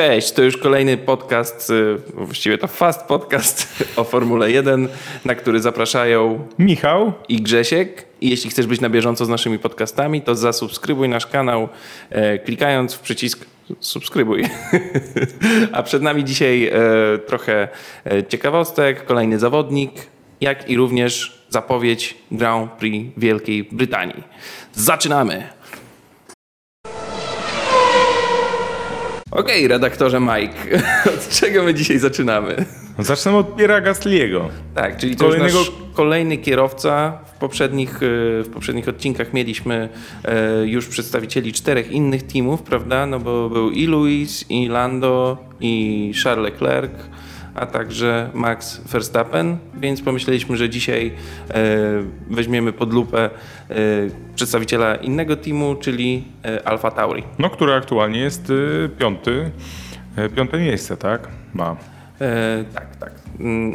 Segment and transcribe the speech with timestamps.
[0.00, 4.88] Cześć, to już kolejny podcast, y, właściwie to fast podcast o Formule 1,
[5.24, 8.04] na który zapraszają Michał i Grzesiek.
[8.20, 11.68] I jeśli chcesz być na bieżąco z naszymi podcastami, to zasubskrybuj nasz kanał,
[12.10, 13.46] e, klikając w przycisk
[13.80, 14.44] subskrybuj.
[15.72, 16.72] A przed nami dzisiaj e,
[17.18, 17.68] trochę
[18.06, 19.92] e, ciekawostek, kolejny zawodnik,
[20.40, 24.22] jak i również zapowiedź Grand Prix Wielkiej Brytanii.
[24.72, 25.59] Zaczynamy!
[29.30, 30.82] Okej, redaktorze Mike,
[31.14, 32.64] od czego my dzisiaj zaczynamy?
[32.98, 34.48] Zacznę od Piera Gasliego.
[34.74, 35.58] Tak, czyli to Kolejnego...
[35.58, 37.18] już kolejny kierowca.
[37.26, 37.98] W poprzednich, e,
[38.42, 39.88] w poprzednich odcinkach mieliśmy
[40.24, 43.06] e, już przedstawicieli czterech innych teamów, prawda?
[43.06, 46.92] No bo był i Luis, i Lando, i Charles Leclerc
[47.54, 51.12] a także Max Verstappen, więc pomyśleliśmy, że dzisiaj
[51.50, 51.54] e,
[52.30, 53.30] weźmiemy pod lupę
[53.70, 53.76] e,
[54.34, 57.22] przedstawiciela innego teamu, czyli e, Alfa Tauri.
[57.38, 58.52] No, który aktualnie jest
[58.98, 59.50] piąty,
[60.36, 61.28] piąte miejsce, tak?
[61.54, 61.76] Ma.
[62.20, 63.12] E, tak, tak.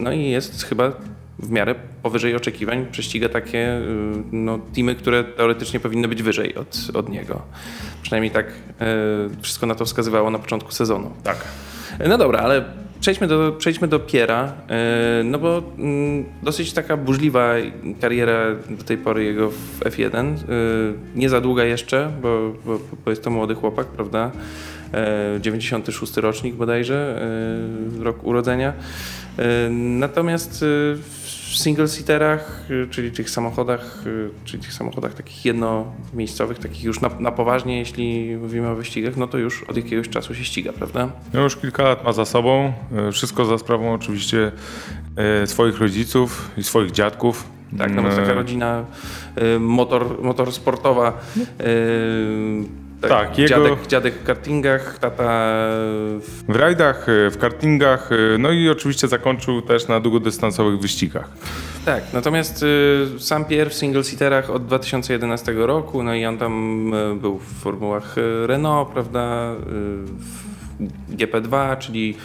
[0.04, 0.92] No i jest chyba
[1.40, 3.82] w miarę powyżej oczekiwań, prześciga takie
[4.32, 7.42] no, teamy, które teoretycznie powinny być wyżej od, od niego.
[8.02, 8.54] Przynajmniej tak e,
[9.42, 11.12] wszystko na to wskazywało na początku sezonu.
[11.24, 11.38] Tak.
[12.08, 12.66] No dobra, ale
[13.00, 17.54] Przejdźmy do, przejdźmy do Piera, e, no bo mm, dosyć taka burzliwa
[18.02, 20.16] kariera do tej pory jego w F1.
[20.16, 20.36] E,
[21.16, 24.32] nie za długa jeszcze, bo, bo, bo jest to młody chłopak, prawda?
[25.40, 27.22] 96 e, rocznik bodajże,
[28.00, 28.74] rok urodzenia.
[29.72, 30.66] Natomiast
[31.46, 37.10] w single-seaterach, y, czyli tych samochodach, y, czyli tych samochodach takich jednomiejscowych, takich już na,
[37.20, 41.10] na, poważnie, jeśli mówimy o wyścigach, no to już od jakiegoś czasu się ściga, prawda?
[41.34, 42.74] No już kilka lat ma za sobą.
[43.10, 44.52] Y, wszystko za sprawą oczywiście
[45.46, 47.48] swoich rodziców i swoich dziadków.
[47.78, 48.86] Tak, no bo taka rodzina
[49.60, 51.22] motor, motorsportowa.
[53.02, 53.50] Tak, tak jego...
[53.50, 55.24] dziadek, dziadek w kartingach, tata...
[56.48, 61.30] W rajdach, e, w kartingach, e, no i oczywiście zakończył też na długodystansowych wyścigach.
[61.86, 67.16] Tak, natomiast y, sam Pierre w single-seaterach od 2011 roku, no i on tam y,
[67.16, 68.16] był w formułach
[68.46, 69.56] Renault, prawda, y,
[71.10, 72.18] w GP2, czyli,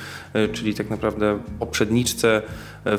[0.53, 2.43] czyli tak naprawdę poprzedniczce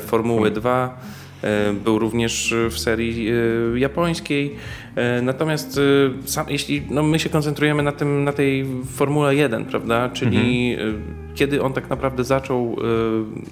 [0.00, 1.00] Formuły 2.
[1.42, 4.56] E, był również w serii e, japońskiej.
[4.96, 5.80] E, natomiast
[6.24, 10.08] sam, jeśli no my się koncentrujemy na, tym, na tej Formule 1, prawda?
[10.08, 11.02] Czyli mhm.
[11.34, 12.76] kiedy on tak naprawdę zaczął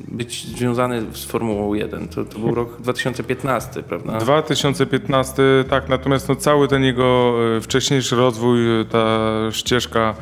[0.09, 2.09] być związany z Formułą 1?
[2.09, 4.19] To, to był rok 2015, prawda?
[4.19, 5.89] 2015, tak.
[5.89, 8.59] Natomiast no, cały ten jego wcześniejszy rozwój,
[8.91, 10.15] ta ścieżka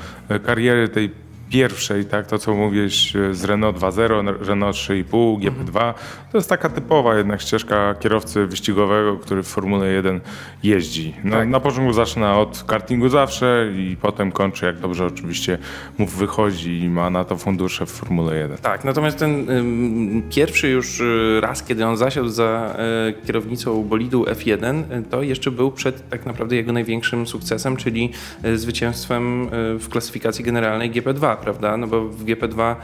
[0.44, 1.10] kariery tej
[1.50, 5.94] pierwszej, tak, to co mówisz z Renault 2.0, Renault 3.5, GP2,
[6.32, 10.20] to jest taka typowa jednak ścieżka kierowcy wyścigowego, który w Formule 1
[10.62, 11.14] jeździ.
[11.24, 11.48] No, tak.
[11.48, 15.58] Na początku zaczyna od kartingu zawsze i potem kończy, jak dobrze oczywiście
[15.98, 18.58] mu wychodzi i ma na to fundusze w Formule 1.
[18.58, 22.76] Tak, natomiast ten ym, pierwszy już y, raz, kiedy on zasiadł za
[23.08, 28.12] y, kierownicą bolidu F1, y, to jeszcze był przed tak naprawdę jego największym sukcesem, czyli
[28.44, 29.48] y, zwycięstwem y,
[29.78, 31.76] w klasyfikacji generalnej GP2 prawda?
[31.76, 32.76] No bo w GP2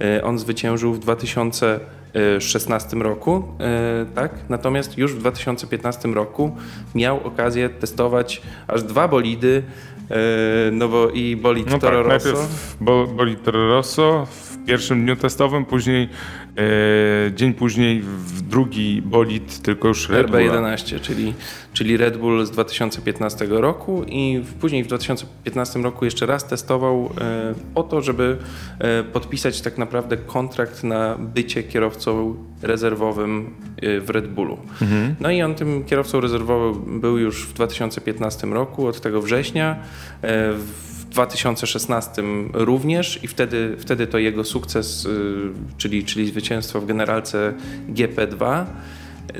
[0.00, 4.32] e, on zwyciężył w 2016 roku, e, tak?
[4.48, 6.56] Natomiast już w 2015 roku
[6.94, 9.62] miał okazję testować aż dwa bolidy,
[10.10, 10.14] e,
[10.72, 12.26] no bo i bolid no Toro tak, Rosso.
[12.32, 12.76] Najpierw
[13.16, 16.08] bolid Toro Rosso w pierwszym dniu testowym, później
[17.34, 20.40] dzień później w drugi bolid, tylko już Red Bull.
[20.40, 21.34] RB11, czyli,
[21.72, 27.54] czyli Red Bull z 2015 roku i później w 2015 roku jeszcze raz testował e,
[27.74, 28.38] po to, żeby
[28.78, 33.54] e, podpisać tak naprawdę kontrakt na bycie kierowcą rezerwowym
[34.00, 34.58] w Red Bullu.
[34.82, 35.14] Mhm.
[35.20, 39.76] No i on tym kierowcą rezerwowym był już w 2015 roku, od tego września.
[40.22, 47.52] W 2016 również i wtedy, wtedy to jego sukces, y, czyli, czyli zwycięstwo w generalce
[47.88, 48.64] GP2.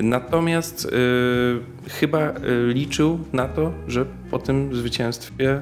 [0.01, 2.33] Natomiast y, chyba y,
[2.73, 5.61] liczył na to, że po tym zwycięstwie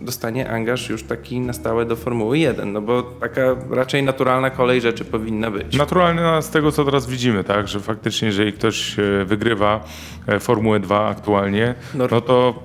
[0.00, 4.80] dostanie angaż już taki na stałe do Formuły 1, no bo taka raczej naturalna kolej
[4.80, 5.76] rzeczy powinna być.
[5.76, 9.84] Naturalna z tego, co teraz widzimy, tak, że faktycznie jeżeli ktoś wygrywa
[10.26, 12.62] e, Formułę 2 aktualnie, no, no to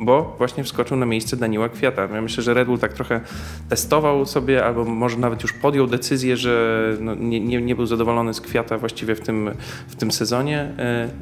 [0.00, 2.08] bo właśnie wskoczył na miejsce Daniela Kwiata.
[2.14, 3.20] Ja myślę, że Red Bull tak trochę
[3.68, 8.34] testował sobie, albo może nawet już podjął decyzję, że no, nie, nie, nie był zadowolony
[8.34, 9.50] z Kwiata właściwie w tym,
[9.88, 10.72] w tym sezonie.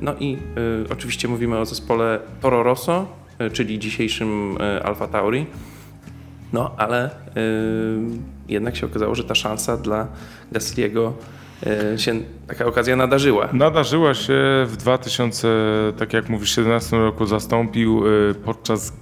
[0.00, 0.34] No i
[0.86, 3.06] e, oczywiście mówimy o zespole Toro Rosso,
[3.52, 5.46] czyli dzisiejszym e, Alfa Tauri.
[6.52, 7.10] No, ale e,
[8.48, 10.06] jednak się okazało, że ta szansa dla
[10.52, 11.12] Gasliego
[11.66, 12.14] e, się
[12.46, 13.48] taka okazja nadarzyła.
[13.52, 14.34] Nadarzyła się
[14.66, 15.48] w 2000,
[15.98, 18.02] tak jak mówisz, 17 roku zastąpił
[18.44, 18.92] podczas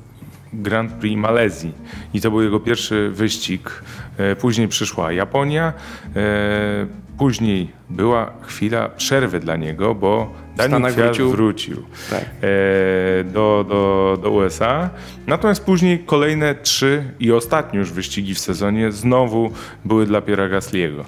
[0.53, 1.73] Grand Prix Malezji
[2.15, 3.83] i to był jego pierwszy wyścig.
[4.17, 5.73] E, Później przyszła Japonia,
[6.17, 6.87] e,
[7.19, 11.31] później była chwila przerwy dla niego, bo Daniel Stanach wrócił.
[11.31, 11.77] wrócił,
[12.11, 12.21] Tak.
[12.25, 14.91] e, do, do, do USA.
[15.27, 19.51] Natomiast później kolejne trzy i ostatnie już wyścigi w sezonie znowu
[19.85, 21.05] były dla Piera Gasliego.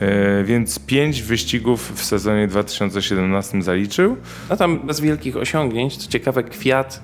[0.00, 4.16] E, Więc pięć wyścigów w sezonie 2017 zaliczył.
[4.50, 5.96] No tam bez wielkich osiągnięć.
[5.96, 7.02] Co ciekawe, Kwiat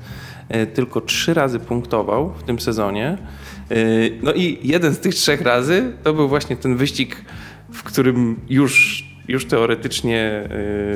[0.49, 3.07] e, tylko trzy razy punktował w tym sezonie.
[3.71, 3.75] E,
[4.23, 7.17] No i jeden z tych trzech razy to był właśnie ten wyścig,
[7.73, 10.49] w którym już, już teoretycznie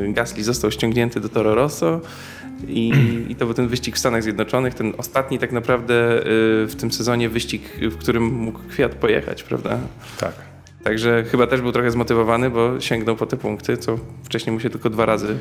[0.04, 2.00] e, Gasly został ściągnięty do Toro Rosso.
[2.68, 2.92] I,
[3.28, 6.24] I to był ten wyścig w Stanach Zjednoczonych, ten ostatni tak naprawdę e,
[6.66, 9.78] w tym sezonie wyścig, w którym mógł Kwiat pojechać, prawda?
[10.20, 10.32] Tak.
[10.84, 14.70] Także chyba też był trochę zmotywowany, bo sięgnął po te punkty, co wcześniej mu się
[14.70, 15.36] tylko dwa razy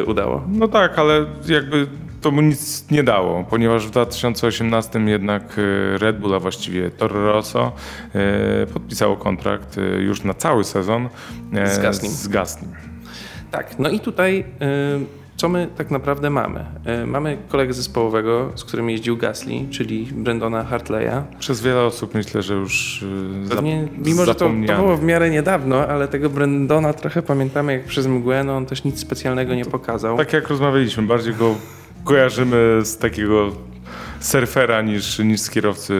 [0.00, 0.44] e, udało.
[0.48, 1.86] No tak, ale jakby
[2.20, 7.32] to mu nic nie dało, ponieważ w 2018 jednak e, Red Bull, a właściwie Toro
[7.32, 7.72] Rosso
[8.14, 11.08] e, podpisało kontrakt e, już na cały sezon
[11.54, 11.66] e,
[12.10, 12.72] Z Gaslym.
[13.50, 14.44] Tak, no i tutaj y,
[15.40, 16.64] co my tak naprawdę mamy?
[17.02, 21.22] Y, mamy kolegę zespołowego, z którym jeździł Gasly, czyli Brendona Hartleya.
[21.38, 25.02] Przez wiele osób myślę, że już e, zap- Pewnie, mimo, że to, to było w
[25.02, 29.54] miarę niedawno, ale tego Brendona trochę pamiętamy jak przez mgłę, no on też nic specjalnego
[29.54, 30.16] nie pokazał.
[30.16, 31.54] Tak jak rozmawialiśmy, bardziej go
[32.04, 33.50] kojarzymy z takiego
[34.20, 35.94] surfera niż, niż z kierowcy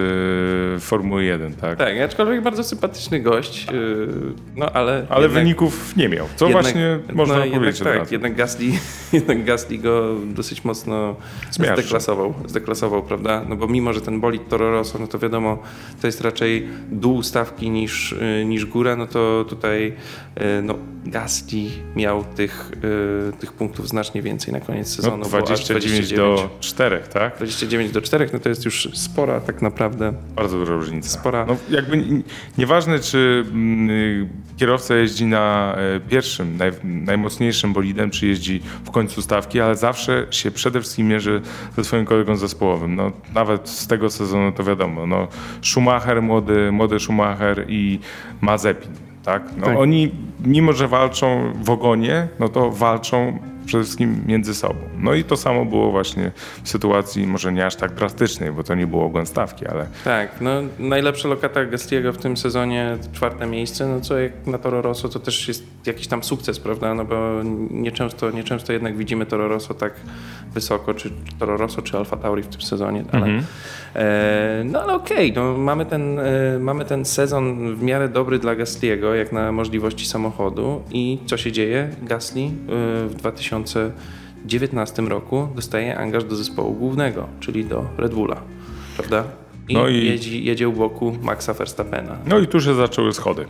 [0.81, 1.79] Formuły 1, tak?
[1.79, 4.09] Tak, aczkolwiek bardzo sympatyczny gość, y,
[4.57, 5.07] no ale...
[5.09, 8.67] Ale jednak- wyników nie miał, co jednak- właśnie można no, powiedzieć jednak, tak, jednak Gasly,
[9.13, 11.17] jednak Gasly go dosyć mocno
[11.51, 13.45] zdeklasował, zdeklasował, prawda?
[13.49, 15.63] No bo mimo, że ten bolid Toro Rosso, no to wiadomo,
[16.01, 19.93] to jest raczej dół stawki niż, y, niż góra, no to tutaj
[20.63, 20.75] no,
[21.07, 21.63] Gasly
[21.97, 22.73] miał tych,
[23.39, 25.17] tych punktów znacznie więcej na koniec sezonu.
[25.17, 27.37] No, bo aż 29 do 4, tak?
[27.37, 30.13] 29 do 4, no to jest już spora tak naprawdę.
[30.37, 31.09] Bardzo duża różnica.
[31.09, 31.47] Spora.
[31.47, 32.05] No, jakby
[32.59, 38.91] nieważne, czy mm, y, kierowca jeździ na e, pierwszym, naj, najmocniejszym bolidem, czy jeździ w
[38.91, 41.43] końcu stawki, ale zawsze się przede wszystkim mierzy
[41.77, 42.97] ze swoim kolegą zespołowym.
[42.97, 45.07] No, nawet z tego sezonu to wiadomo.
[45.07, 45.29] No,
[45.63, 47.99] Schumacher, młody, młody Schumacher i
[48.41, 48.91] Mazepin.
[49.25, 49.43] Tak?
[49.57, 49.79] No, Tak.
[49.79, 50.11] Oni,
[50.45, 53.39] mimo że walczą w ogonie, no to walczą
[53.71, 54.75] przede wszystkim między sobą.
[54.99, 56.31] No i to samo było właśnie
[56.63, 60.41] w sytuacji może nie aż tak drastycznej, bo to nie było ogon stawki, ale Tak,
[60.41, 65.09] no najlepsza lokata Gastiego w tym sezonie, czwarte miejsce, no co jak na Toro Rosso
[65.09, 69.75] to też jest jakiś tam sukces, prawda, no bo nieczęsto, nieczęsto jednak widzimy Toro Rosso
[69.75, 69.93] tak
[70.55, 73.27] wysoko, czy Toro Rosso, czy Alfa Tauri w tym sezonie, ale
[73.97, 78.55] e, no ale okej, no mamy ten, e, mamy ten sezon w miarę dobry dla
[78.55, 81.89] Gasliego, jak na możliwości samochodu i co się dzieje?
[82.03, 82.49] Gasly e,
[83.09, 83.15] w
[83.65, 88.37] 2019 roku dostaje angaż do zespołu głównego, czyli do Red Bulla.
[88.97, 89.25] prawda?
[89.69, 92.17] I, No i- Jeździ, jedzie u boku Maxa Verstappena.
[92.27, 93.45] No i tu się zaczęły schody.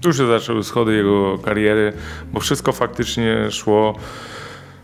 [0.00, 1.92] Tu się zaczęły schody jego kariery,
[2.32, 3.94] bo wszystko faktycznie szło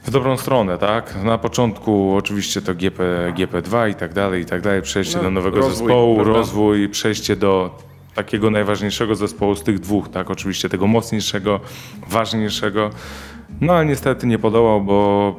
[0.05, 1.15] w dobrą stronę, tak?
[1.25, 5.31] Na początku oczywiście to GP, GP2 i tak dalej, i tak dalej, przejście No, do
[5.31, 6.33] nowego rozwój, zespołu, prawda?
[6.33, 7.79] rozwój, przejście do
[8.15, 10.31] takiego najważniejszego zespołu z tych dwóch, tak?
[10.31, 11.61] Oczywiście tego mocniejszego,
[12.09, 12.91] ważniejszego.
[13.61, 15.37] No ale niestety nie podołał, bo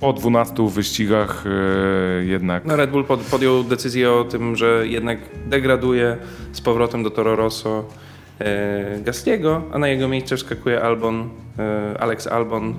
[0.00, 5.18] po 12 wyścigach e, jednak No Red Bull pod, podjął decyzję o tym, że jednak
[5.46, 6.16] degraduje
[6.52, 7.84] z powrotem do Toro Rosso
[8.38, 12.74] e, Gasliego, a na jego miejsce wskakuje Albon, e, Alex Albon,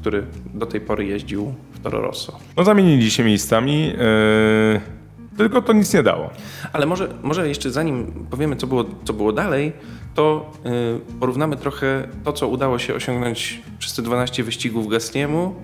[0.00, 0.22] który
[0.54, 2.38] do tej pory jeździł w Toro Rosso.
[2.56, 4.95] no, zamienili się miejscami, e,
[5.36, 6.30] tylko to nic nie dało.
[6.72, 9.72] Ale może, może jeszcze zanim powiemy, co było, co było dalej,
[10.14, 15.54] to y, porównamy trochę to, co udało się osiągnąć przez te 12 wyścigów Gasliemu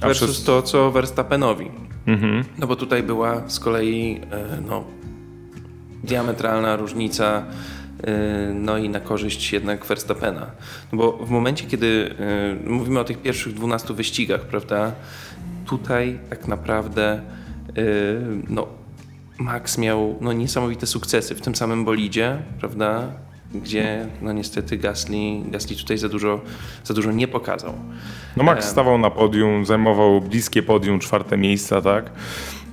[0.00, 1.70] A versus przez- to, co Verstappenowi.
[2.06, 2.44] Mhm.
[2.58, 4.20] No bo tutaj była z kolei
[4.58, 4.84] y, no,
[6.04, 7.42] diametralna różnica
[8.50, 10.46] y, no i na korzyść jednak Verstappena.
[10.92, 11.86] No bo w momencie, kiedy
[12.66, 14.92] y, mówimy o tych pierwszych 12 wyścigach, prawda,
[15.66, 17.20] tutaj tak naprawdę
[17.78, 18.66] y, no,
[19.38, 23.12] Max miał no, niesamowite sukcesy w tym samym bolidzie, prawda,
[23.54, 26.40] gdzie no niestety Gasly, Gasly tutaj za dużo,
[26.84, 27.74] za dużo nie pokazał.
[28.36, 32.10] No Max E, stawał na podium, zajmował bliskie podium, czwarte miejsca, tak?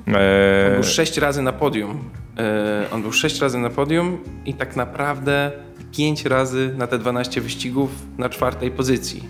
[0.08, 2.10] On E, był sześć razy na podium.
[2.38, 5.52] E, On był sześć razy na podium i tak naprawdę
[5.98, 9.24] pięć razy na te 12 wyścigów na czwartej pozycji.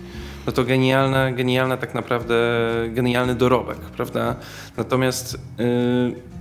[0.46, 2.34] No to genialna, genialna tak naprawdę,
[2.88, 4.36] genialny dorobek, prawda?
[4.76, 6.35] Natomiast y,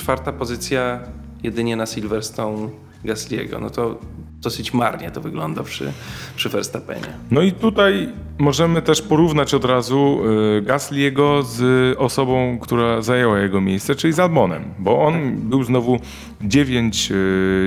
[0.00, 1.00] czwarta pozycja
[1.42, 2.68] jedynie na Silverstone
[3.04, 3.60] Gasliego.
[3.60, 3.98] No to
[4.42, 5.92] dosyć marnie to wygląda przy,
[6.36, 7.08] przy Verstappenie.
[7.30, 10.20] no i tutaj możemy też porównać od razu
[10.58, 16.00] e, Gasliego z osobą, która zajęła jego miejsce, czyli z Albonem, bo on był znowu
[16.42, 17.12] 9,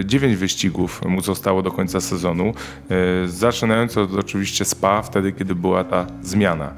[0.06, 2.54] 9 wyścigów mu zostało do końca sezonu,
[2.90, 6.74] e, zaczynając od oczywiście SPA, wtedy kiedy była ta zmiana.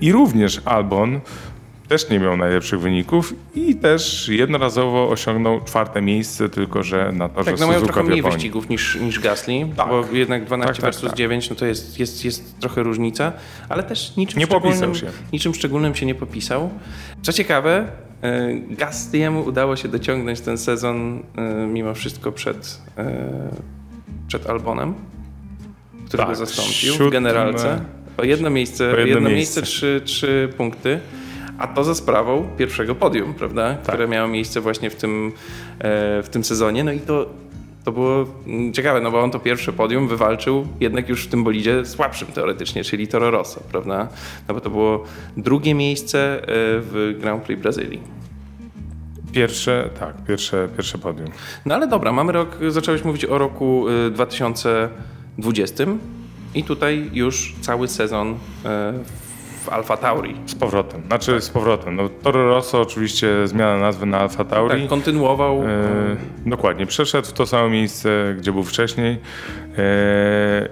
[0.00, 1.20] I również Albon
[1.90, 7.50] też nie miał najlepszych wyników i też jednorazowo osiągnął czwarte miejsce, tylko że na torze
[7.50, 9.88] Tak, no mają Suzuka trochę mniej wyścigów niż, niż Gasly, Tak.
[9.88, 11.18] bo jednak 12 Tak, tak, versus tak.
[11.18, 13.32] 9 no to jest, jest, jest trochę różnica,
[13.68, 15.06] ale też niczym, Nie szczególnym, popisał się.
[15.32, 16.70] niczym szczególnym się nie popisał.
[17.22, 17.86] Co ciekawe,
[18.22, 23.50] e, Gasly'emu udało się dociągnąć ten sezon e, mimo wszystko przed, e,
[24.28, 24.94] przed Albonem,
[26.06, 27.80] którego Tak, zastąpił w generalce.
[28.16, 29.34] O jedno miejsce, o jedno jedno, miejsce.
[29.34, 31.00] miejsce, trzy, trzy punkty.
[31.60, 33.74] A to za sprawą pierwszego podium, prawda?
[33.74, 33.82] Tak.
[33.82, 35.32] Które miało miejsce właśnie w tym,
[35.78, 36.84] e, w tym sezonie.
[36.84, 37.26] No i to,
[37.84, 41.44] to było mm, ciekawe, no bo on to pierwsze podium wywalczył jednak już w tym
[41.44, 44.08] bolidzie słabszym teoretycznie, czyli Toro Rosso, prawda?
[44.48, 45.04] No bo to było
[45.36, 46.46] drugie miejsce e,
[46.80, 48.00] w Grand Prix Brazylii.
[49.32, 51.28] Pierwsze, tak, pierwsze, pierwsze podium.
[51.66, 55.84] No ale dobra, mamy rok, zacząłeś mówić o roku y, 2020
[56.54, 58.36] i tutaj już cały sezon y,
[59.64, 60.36] w Alfa Tauri.
[60.46, 61.96] Z powrotem, znaczy z powrotem.
[61.96, 64.80] No, Toro Rosso oczywiście zmiana nazwy na Alfa Tauri.
[64.80, 65.62] Tak, kontynuował.
[65.62, 65.66] E,
[66.46, 69.18] dokładnie, przeszedł w to samo miejsce, gdzie był wcześniej.
[69.78, 70.68] E,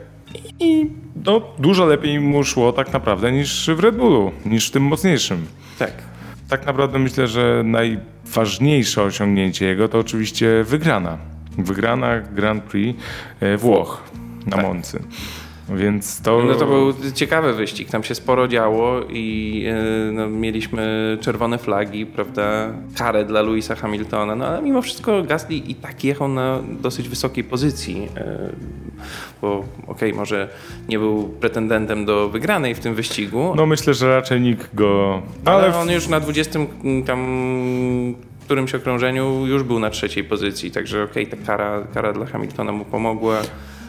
[0.60, 0.90] I
[1.24, 5.46] no, dużo lepiej mu szło tak naprawdę niż w Red Bullu, niż w tym mocniejszym.
[5.78, 5.92] tak.
[6.48, 11.18] Tak naprawdę myślę, że najważniejsze osiągnięcie jego to oczywiście wygrana.
[11.58, 13.00] Wygrana Grand Prix
[13.40, 14.02] e, Włoch
[14.46, 14.66] na Tak.
[14.66, 15.02] Moncy.
[15.74, 16.42] Więc to...
[16.42, 19.64] No to był ciekawy wyścig, tam się sporo działo i
[20.08, 25.56] y, no, mieliśmy czerwone flagi, prawda, karę dla Louisa Hamiltona, no ale mimo wszystko Gasly
[25.56, 28.52] i tak jechał na dosyć wysokiej pozycji, y,
[29.42, 30.48] bo okej, może
[30.88, 35.22] nie był pretendentem do wygranej w tym wyścigu, No myślę, że raczej nikt go...
[35.44, 36.60] ale, Ale, on już na 20
[37.06, 37.26] tam
[38.48, 42.84] którymś okrążeniu już był na trzeciej pozycji, także okej, ta kara, kara dla Hamiltona mu
[42.84, 43.40] pomogła.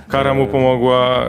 [0.10, 1.24] Kara mu pomogła,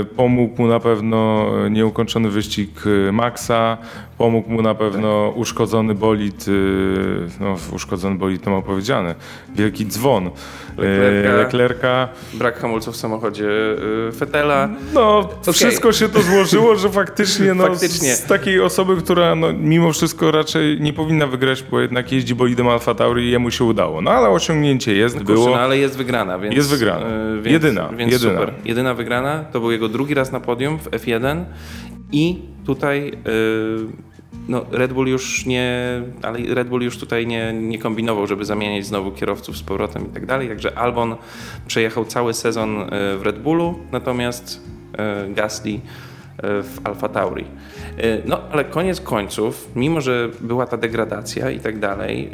[0.00, 2.70] e, pomógł mu na pewno nieukończony wyścig
[3.08, 3.78] e, Maxa,
[4.18, 6.46] pomógł mu na pewno uszkodzony bolid,
[7.40, 9.14] no uszkodzony bolid to ma powiedziane,
[9.54, 10.30] wielki dzwon
[10.78, 11.28] Leclerca.
[11.30, 12.08] e, Leclerca.
[12.34, 13.48] Brak hamulców w samochodzie
[14.08, 14.68] y, Fetela.
[14.94, 18.14] No wszystko się to złożyło, że faktycznie, no, Faktycznie.
[18.14, 22.68] Z, takiej osoby, która no, mimo wszystko raczej nie powinna wygrać, bo jednak jeździ bolidem
[22.68, 24.00] Alfa Tauri i jemu się udało.
[24.00, 25.50] No ale osiągnięcie jest, Kurczę, było.
[25.50, 26.54] no ale jest wygrana, więc...
[26.56, 27.06] Jest wygrana.
[27.06, 28.32] y, więc, Jedyna, Więc jedyna.
[28.40, 28.54] super.
[28.64, 29.44] Jedyna wygrana.
[29.52, 31.44] To był jego drugi raz na podium w F1
[32.12, 33.08] i tutaj...
[33.08, 34.13] y,
[34.48, 38.86] no, Red Bull już nie, ale Red Bull już tutaj nie, nie kombinował, żeby zamieniać
[38.86, 40.48] znowu kierowców z powrotem i tak dalej.
[40.48, 41.16] Także Albon
[41.66, 42.88] przejechał cały sezon y,
[43.18, 44.60] w Red Bullu, natomiast
[45.30, 45.80] y, Gasly y,
[46.42, 47.44] w Alfa Tauri.
[48.26, 52.30] No, ale koniec końców, mimo że była ta degradacja i tak dalej,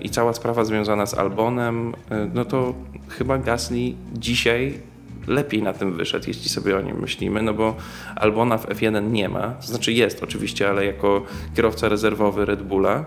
[0.00, 1.94] i cała sprawa związana z Albonem,
[2.34, 2.74] no to
[3.08, 4.80] chyba Gasly dzisiaj
[5.28, 7.76] lepiej na tym wyszedł, jeśli sobie o nim myślimy, no bo
[8.16, 11.22] Albona w F1 nie ma, to znaczy jest oczywiście, ale jako
[11.56, 13.04] kierowca rezerwowy Red Bulla,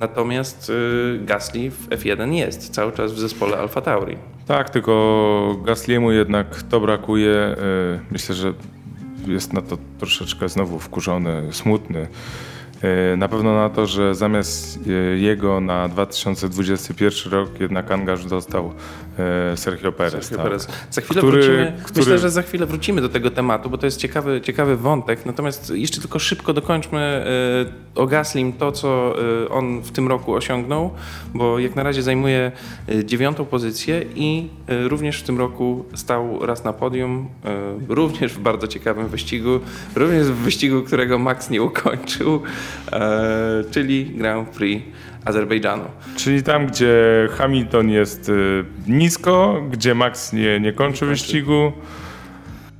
[0.00, 4.16] natomiast y, Gasly w F1 jest, cały czas w zespole Alfa Tauri.
[4.46, 7.30] Tak, tylko Gasly'emu jednak to brakuje.
[7.30, 8.52] Y, myślę, że
[9.26, 12.06] jest na to troszeczkę znowu wkurzony, smutny.
[13.12, 14.78] Y, na pewno na to, że zamiast
[15.16, 18.72] jego na 2021 rok jednak angaż dostał
[19.18, 20.12] E, Sergio Perez.
[20.12, 20.46] Sergio tak.
[20.46, 20.68] Perez.
[20.90, 22.00] Za chwilę który, wrócimy, który...
[22.00, 25.26] myślę, że za chwilę wrócimy do tego tematu, bo to jest ciekawy, ciekawy wątek.
[25.26, 26.98] Natomiast jeszcze tylko szybko dokończmy
[27.96, 29.14] e, o Gaslim to, co
[29.44, 30.90] e, on w tym roku osiągnął,
[31.34, 32.52] bo jak na razie zajmuje
[33.04, 37.28] dziewiątą pozycję i również w tym roku stał raz na podium,
[37.88, 39.60] również w bardzo ciekawym wyścigu,
[39.96, 42.42] również w wyścigu, którego Max nie ukończył,
[43.70, 44.86] czyli Grand Prix
[45.24, 45.84] Azerbejdżanu.
[46.16, 46.94] Czyli tam, gdzie
[47.36, 51.72] Hamilton jest y, nisko, gdzie Max nie, nie kończy wyścigu.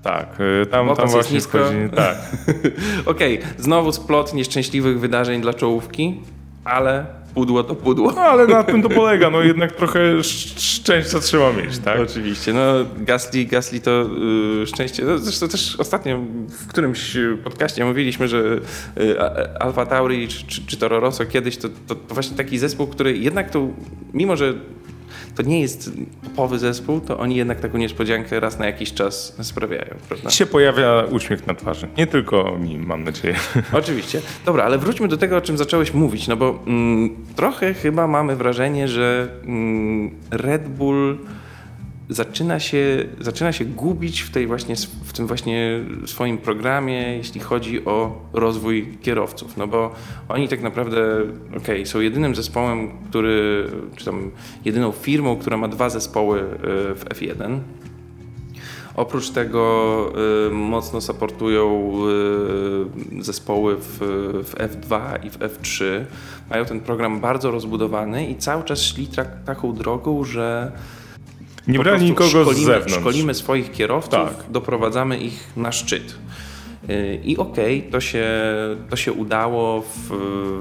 [0.02, 1.58] Tak, y, tam, tam właśnie nisko.
[1.58, 1.78] wchodzi.
[1.96, 2.16] Tak.
[3.06, 6.20] Okej, okay, znowu splot nieszczęśliwych wydarzeń dla czołówki,
[6.64, 8.12] ale pudło to pudło.
[8.12, 10.22] No, ale na tym to polega, no jednak trochę
[10.56, 12.00] szczęścia trzeba mieć, tak?
[12.00, 12.62] Oczywiście, no
[12.96, 18.60] Gasly, Gasly to yy, szczęście, no, zresztą też ostatnio w którymś podcaście mówiliśmy, że
[18.96, 19.20] yy,
[19.60, 23.18] Alfa Tauri czy, czy, czy Toro Rosso kiedyś to, to, to właśnie taki zespół, który
[23.18, 23.68] jednak to,
[24.14, 24.54] mimo że
[25.36, 25.90] to nie jest
[26.24, 29.94] topowy zespół, to oni jednak taką niespodziankę raz na jakiś czas sprawiają.
[30.08, 30.30] Prawda?
[30.30, 31.88] Się pojawia uśmiech na twarzy.
[31.98, 33.34] Nie tylko mi, mam nadzieję.
[33.72, 34.20] Oczywiście.
[34.46, 38.36] Dobra, ale wróćmy do tego, o czym zacząłeś mówić, no bo mm, trochę chyba mamy
[38.36, 41.18] wrażenie, że mm, Red Bull
[42.08, 47.84] zaczyna się, zaczyna się gubić w, tej właśnie, w tym właśnie swoim programie, jeśli chodzi
[47.84, 49.56] o rozwój kierowców.
[49.56, 49.94] No bo
[50.28, 51.22] oni tak naprawdę,
[51.56, 54.30] okay, są jedynym zespołem, który, czy tam
[54.64, 56.44] jedyną firmą, która ma dwa zespoły y,
[56.94, 57.58] w F1.
[58.96, 60.12] Oprócz tego
[60.48, 61.92] y, mocno supportują
[63.18, 63.98] y, zespoły w,
[64.44, 65.84] w, F2 i w F3.
[66.50, 69.08] Mają ten program bardzo rozbudowany i cały czas szli
[69.44, 70.72] taką drogą, że
[71.68, 73.00] nie brali nikogo szkolimy, z zewnątrz.
[73.00, 74.50] Szkolimy swoich kierowców, tak.
[74.50, 76.14] doprowadzamy ich na szczyt.
[76.90, 78.26] Y, I okej, okay, to, się,
[78.90, 80.08] to się udało w,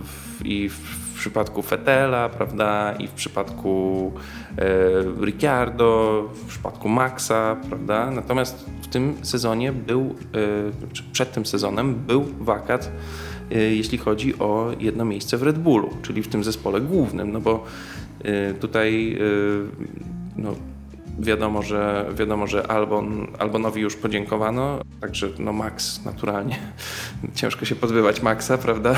[0.04, 4.12] w, i w przypadku Fetela, prawda, i w przypadku
[4.58, 8.12] e, Ricciardo, w przypadku Maxa, prawda.
[8.12, 12.92] Natomiast w tym sezonie był, e, przed tym sezonem był wakat,
[13.52, 17.42] e, jeśli chodzi o jedno miejsce w Red Bullu, czyli w tym zespole głównym, no
[17.42, 17.63] bo
[18.60, 19.18] tutaj
[20.38, 20.56] no,
[21.19, 26.60] Wiadomo, że, wiadomo, że Albon, Albonowi już podziękowano, także no Max naturalnie.
[27.36, 28.95] Ciężko się pozbywać Maxa, prawda?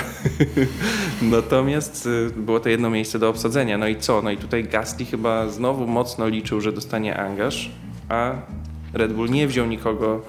[1.21, 3.77] Natomiast y, było to jedno miejsce do obsadzenia.
[3.77, 4.21] No i co?
[4.21, 7.71] No i tutaj Gasly chyba znowu mocno liczył, że dostanie angaż,
[8.09, 8.31] a
[8.93, 10.21] Red Bull nie wziął nikogo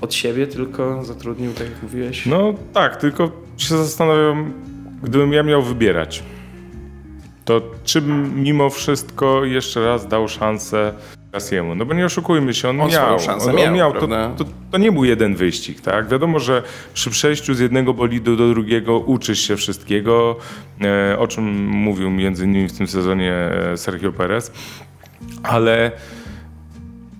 [0.00, 2.26] od siebie, tylko zatrudnił, tak jak mówiłeś.
[2.26, 4.52] No tak, tylko się zastanawiam,
[5.02, 6.22] gdybym ja miał wybierać
[7.46, 8.02] to czy
[8.34, 10.92] mimo wszystko jeszcze raz dał szansę
[11.32, 11.74] Kasiemu?
[11.74, 13.20] No bo nie oszukujmy się, on, on miał.
[13.20, 16.08] Szansę on, on miał, to, to, to, nie był jeden wyścig, tak?
[16.08, 16.62] Wiadomo, że
[16.94, 20.36] przy przejściu z jednego bolidu do drugiego uczysz się wszystkiego,
[20.80, 24.52] e, o czym mówił między innymi w tym sezonie e, Sergio Perez,
[25.42, 25.92] ale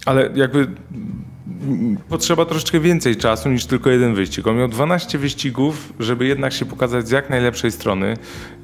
[0.07, 0.67] ale jakby
[2.09, 4.47] potrzeba troszeczkę więcej czasu niż tylko jeden wyścig.
[4.47, 8.17] On miał 12 wyścigów, żeby jednak się pokazać z jak najlepszej strony.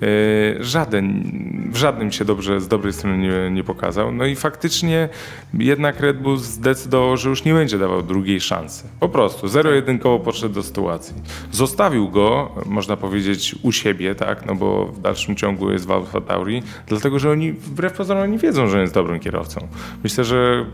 [0.02, 1.32] E, żaden,
[1.72, 4.12] w żadnym się dobrze, z dobrej strony nie, nie pokazał.
[4.12, 5.08] No i faktycznie
[5.54, 8.84] jednak Red Bull zdecydował, że już nie będzie dawał drugiej szansy.
[9.00, 11.14] Po prostu zero-jedynkowo podszedł do sytuacji.
[11.50, 16.20] Zostawił go, można powiedzieć, u siebie, tak, no bo w dalszym ciągu jest w Alfa
[16.20, 19.68] Tauri, dlatego że oni wbrew pozorom nie wiedzą, że jest dobrym kierowcą.
[20.04, 20.66] Myślę, że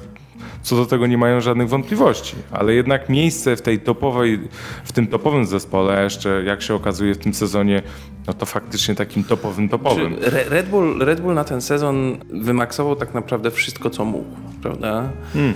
[0.63, 2.37] co do tego nie mają żadnych wątpliwości.
[2.51, 4.41] Ale jednak miejsce w tej topowej,
[4.85, 7.83] w tym topowym zespole, jeszcze jak się okazuje w tym sezonie,
[8.29, 10.17] no to faktycznie takim topowym, topowym.
[10.49, 15.09] Red Bull, Red Bull na ten sezon wymaksował tak naprawdę wszystko, co mógł, prawda?
[15.33, 15.55] Hmm.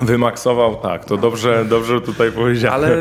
[0.00, 0.04] E...
[0.04, 2.74] Wymaksował, tak, to dobrze, dobrze tutaj powiedziałem.
[2.74, 2.96] Ale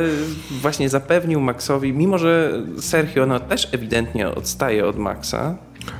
[0.61, 5.55] właśnie zapewnił Maxowi, mimo że Sergio no, też ewidentnie odstaje od Maxa,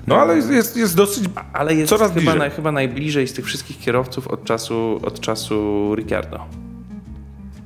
[0.07, 1.23] no ale jest, jest dosyć.
[1.53, 5.91] Ale jest coraz chyba, na, chyba najbliżej z tych wszystkich kierowców od czasu, od czasu
[5.95, 6.39] Ricciardo.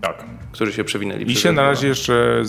[0.01, 0.28] Tak.
[0.59, 1.31] Którzy się przewinęli.
[1.31, 2.43] I się na razie jeszcze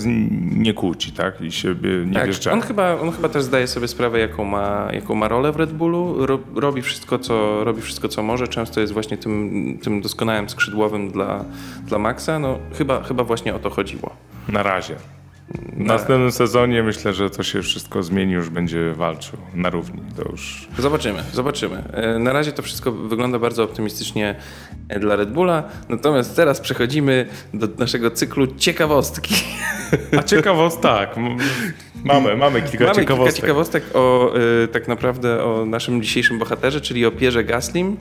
[0.57, 1.41] nie kłóci, tak?
[1.41, 2.53] I siebie nie tak, wjeżdża.
[2.53, 5.73] on chyba, on chyba też zdaje sobie sprawę, jaką ma, jaką ma rolę w Red
[5.73, 6.27] Bullu.
[6.27, 8.49] Ro, robi, wszystko, co, robi wszystko, co może.
[8.49, 11.45] Często jest właśnie tym, tym doskonałym skrzydłowym dla,
[11.87, 12.39] dla Maxa.
[12.39, 14.17] No, chyba, chyba właśnie o to chodziło.
[14.49, 14.97] Na razie.
[15.55, 20.01] W następnym sezonie myślę, że to się wszystko zmieni, już będzie walczył na równi.
[20.17, 21.83] To już Zobaczymy, zobaczymy.
[21.93, 24.35] E, Na razie to wszystko wygląda bardzo optymistycznie
[24.89, 25.63] e, dla Red Bulla.
[25.89, 29.35] Natomiast teraz przechodzimy do naszego cyklu ciekawostki.
[30.19, 31.17] A ciekawostek, tak.
[32.05, 33.35] Mamy, mamy kilka Mamy ciekawostek.
[33.35, 34.33] kilka ciekawostek o
[34.65, 37.97] e, tak naprawdę o naszym dzisiejszym bohaterze, czyli o Pierze Gaslim.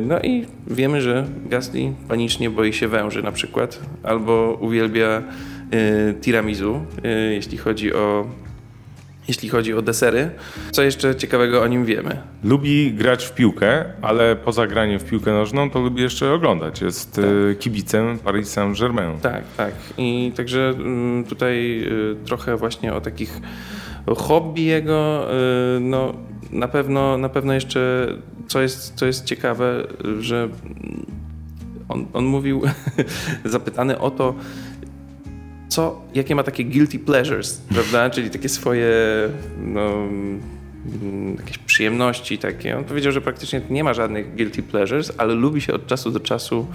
[0.00, 5.22] No i wiemy, że Gasly panicznie boi się węży na przykład, albo uwielbia
[6.20, 8.26] tiramisu, e, jeśli chodzi o
[9.28, 10.30] jeśli chodzi o desery.
[10.70, 12.18] Co jeszcze ciekawego o nim wiemy?
[12.44, 16.80] Lubi grać w piłkę, ale poza graniem w piłkę nożną to lubi jeszcze oglądać.
[16.80, 19.20] Jest e, kibicem Paris Saint-Germain.
[19.20, 19.74] Tak, tak.
[19.98, 23.40] I także mm, tutaj y, trochę właśnie o takich
[24.16, 25.28] hobby jego,
[25.76, 26.14] y, no
[26.50, 28.06] na pewno, na pewno jeszcze
[28.46, 30.48] co jest, co jest ciekawe, y, że
[31.88, 32.62] on, on mówił,
[33.44, 34.34] zapytany o to,
[35.72, 38.10] co, jakie ma takie guilty pleasures, prawda?
[38.10, 38.90] Czyli takie swoje
[39.58, 39.92] no,
[41.02, 42.78] mm, jakieś przyjemności takie.
[42.78, 46.20] On powiedział, że praktycznie nie ma żadnych guilty pleasures, ale lubi się od czasu do
[46.20, 46.66] czasu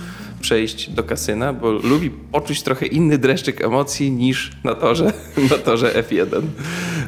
[0.42, 5.14] przejść do kasyna, bo lubi poczuć trochę inny dreszczyk emocji niż na torze,
[5.52, 6.42] na torze F1.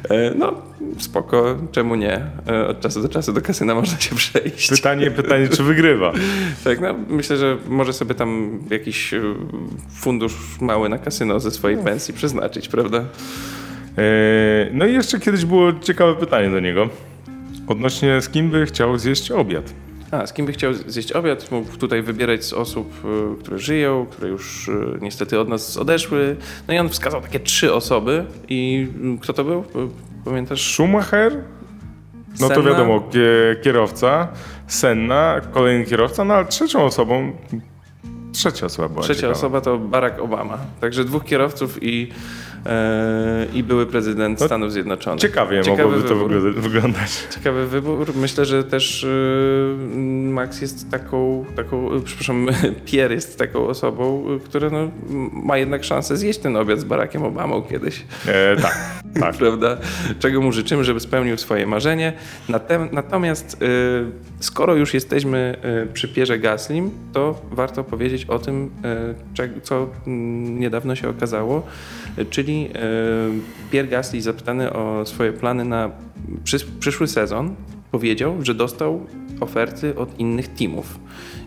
[0.10, 0.54] E, No,
[0.98, 2.22] spoko, czemu nie?
[2.48, 4.70] E, Od czasu do czasu do kasyna można się przejść.
[4.70, 6.12] Pytanie, pytanie, czy wygrywa?
[6.64, 9.22] Tak, no myślę, że może sobie tam jakiś e,
[9.96, 13.06] fundusz mały na kasyno ze swojej pensji przeznaczyć, prawda?
[14.74, 16.90] No i jeszcze kiedyś było ciekawe pytanie do niego.
[17.68, 19.74] Odnośnie z kim by chciał zjeść obiad.
[20.12, 21.52] A, z kim by chciał zjeść obiad?
[21.52, 26.36] Mógł tutaj wybierać z osób, e, które żyją, które już e, niestety od nas odeszły.
[26.68, 29.60] No i on wskazał takie trzy osoby i mm, kto to był?
[29.60, 29.64] E,
[30.26, 30.74] Pamiętasz?
[30.74, 31.44] Schumacher?
[32.40, 32.70] No to Senna?
[32.70, 34.28] wiadomo, kie- kierowca,
[34.68, 37.32] Senna, kolejny kierowca, no ale trzecią osobą,
[38.32, 39.38] trzecia osoba była Trzecia ciekawa.
[39.40, 40.58] osoba to Barack Obama.
[40.82, 42.12] Także dwóch kierowców i,
[43.54, 45.22] i były prezydent No, Stanów Zjednoczonych.
[45.22, 46.32] Ciekawie Ciekawy mogłoby to wybór.
[46.32, 47.28] wygl- wyglądać.
[47.36, 48.14] Ciekawy wybór.
[48.16, 49.76] Myślę, że też y,
[50.30, 52.48] Max jest taką, taką przepraszam,
[52.86, 54.92] Pierre jest taką osobą, która no,
[55.34, 58.06] ma jednak szansę zjeść ten obiad z Barackiem Obamą kiedyś.
[58.28, 58.78] E, tak,
[59.22, 59.36] tak.
[59.36, 59.78] Prawda?
[60.20, 62.14] Czego mu życzymy, żeby spełnił swoje marzenie.
[62.92, 63.66] Natomiast y,
[64.40, 68.70] skoro już jesteśmy y, przy Pierze Gaslim, to warto powiedzieć o tym,
[69.64, 71.64] co mm, niedawno się okazało,
[72.20, 72.70] y, czyli
[73.72, 75.92] Pierre Gasly zapytany o swoje plany na
[76.44, 77.56] przysz- przyszły sezon
[77.92, 79.06] powiedział, że dostał
[79.40, 81.00] oferty od innych teamów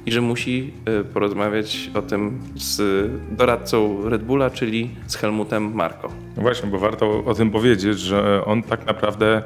[0.07, 2.81] i że musi y, porozmawiać o tym z
[3.38, 6.09] doradcą Red Bulla, czyli z Helmutem Marko.
[6.37, 9.43] No właśnie, bo warto o tym powiedzieć, że on tak naprawdę,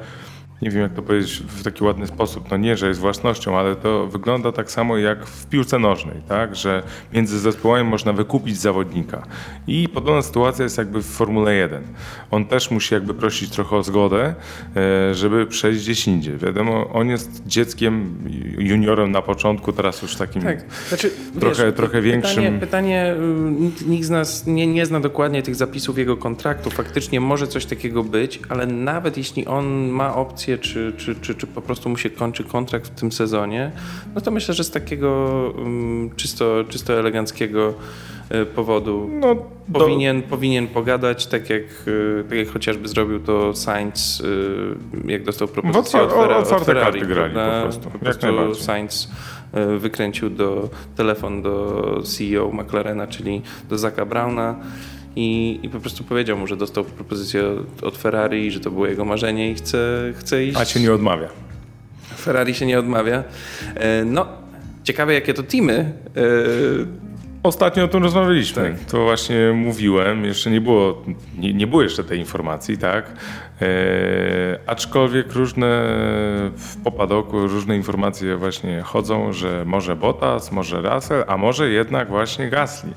[0.61, 3.75] nie wiem jak to powiedzieć w taki ładny sposób, no nie, że jest własnością, ale
[3.75, 9.23] to wygląda tak samo jak w piłce nożnej, tak, że między zespołami można wykupić zawodnika.
[9.67, 11.83] I podobna sytuacja jest jakby w Formule 1.
[12.31, 14.35] On też musi jakby prosić trochę o zgodę,
[15.09, 16.37] e, żeby przejść gdzieś indziej.
[16.37, 18.17] Wiadomo, on jest dzieckiem,
[18.57, 23.15] juniorem na początku, teraz już takim Tak, znaczy, Trochę- wiesz, trochę pytanie, większym- Pytanie,
[23.47, 26.69] y, nikt, nikt z nas nie, nie zna dokładnie tych zapisów jego kontraktu.
[26.69, 31.47] Faktycznie może coś takiego być, ale nawet jeśli on ma opcję, czy, czy, czy, czy
[31.47, 33.71] po prostu mu się kończy kontrakt w tym sezonie,
[34.15, 37.73] no to myślę, że z takiego ym, czysto, czysto eleganckiego
[38.35, 39.35] y, powodu no,
[39.67, 45.23] do- powinien, powinien pogadać, tak jak, y, tak jak chociażby zrobił to Sainz, y, jak
[45.23, 46.99] dostał propozycję od, Ferra- otwarte od Ferrari.
[46.99, 48.63] karty grali po prostu, jak prostu.
[48.63, 49.09] Sainz
[49.77, 54.55] wykręcił do, telefon do CEO McLarena, czyli do Zaka Browna
[55.17, 58.87] i, i po prostu powiedział mu, że dostał propozycję od, od Ferrari że to było
[58.87, 60.57] jego marzenie i chce, chce iść.
[60.57, 61.27] a się nie odmawia.
[62.17, 63.23] Ferrari się nie odmawia.
[63.75, 64.27] E, No,
[64.83, 65.91] ciekawe jakie to teamy.
[67.43, 68.63] E, Ostatnio o tym rozmawialiśmy.
[68.63, 68.85] Tak.
[68.91, 70.25] To właśnie mówiłem.
[70.25, 71.03] Jeszcze nie było,
[71.37, 73.05] nie, nie było jeszcze tej informacji, tak?
[73.61, 75.67] E, aczkolwiek różne
[76.57, 82.49] w popadoku różne informacje właśnie chodzą, że może Bottas, może Russell, a może jednak właśnie
[82.49, 82.91] Gasly.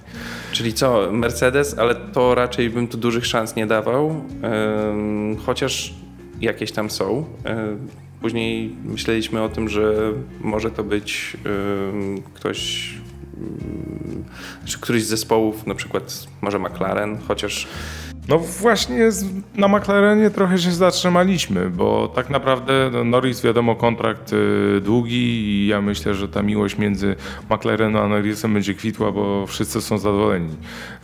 [0.53, 5.95] Czyli co, Mercedes, ale to raczej bym tu dużych szans nie dawał, em, chociaż
[6.41, 7.25] jakieś tam są.
[7.45, 7.89] Em,
[8.21, 11.37] Później myśleliśmy o tym, że może to być
[12.35, 12.91] ktoś,
[14.65, 17.67] czy któryś z zespołów, na przykład może McLaren, chociaż
[18.31, 19.25] No właśnie z,
[19.57, 25.67] na McLarenie trochę się zatrzymaliśmy, bo tak naprawdę no, Norris wiadomo kontrakt y, długi i
[25.67, 27.17] ja myślę, że ta miłość między
[27.51, 30.49] McLarenem a Norrisem będzie kwitła, bo wszyscy są zadowoleni.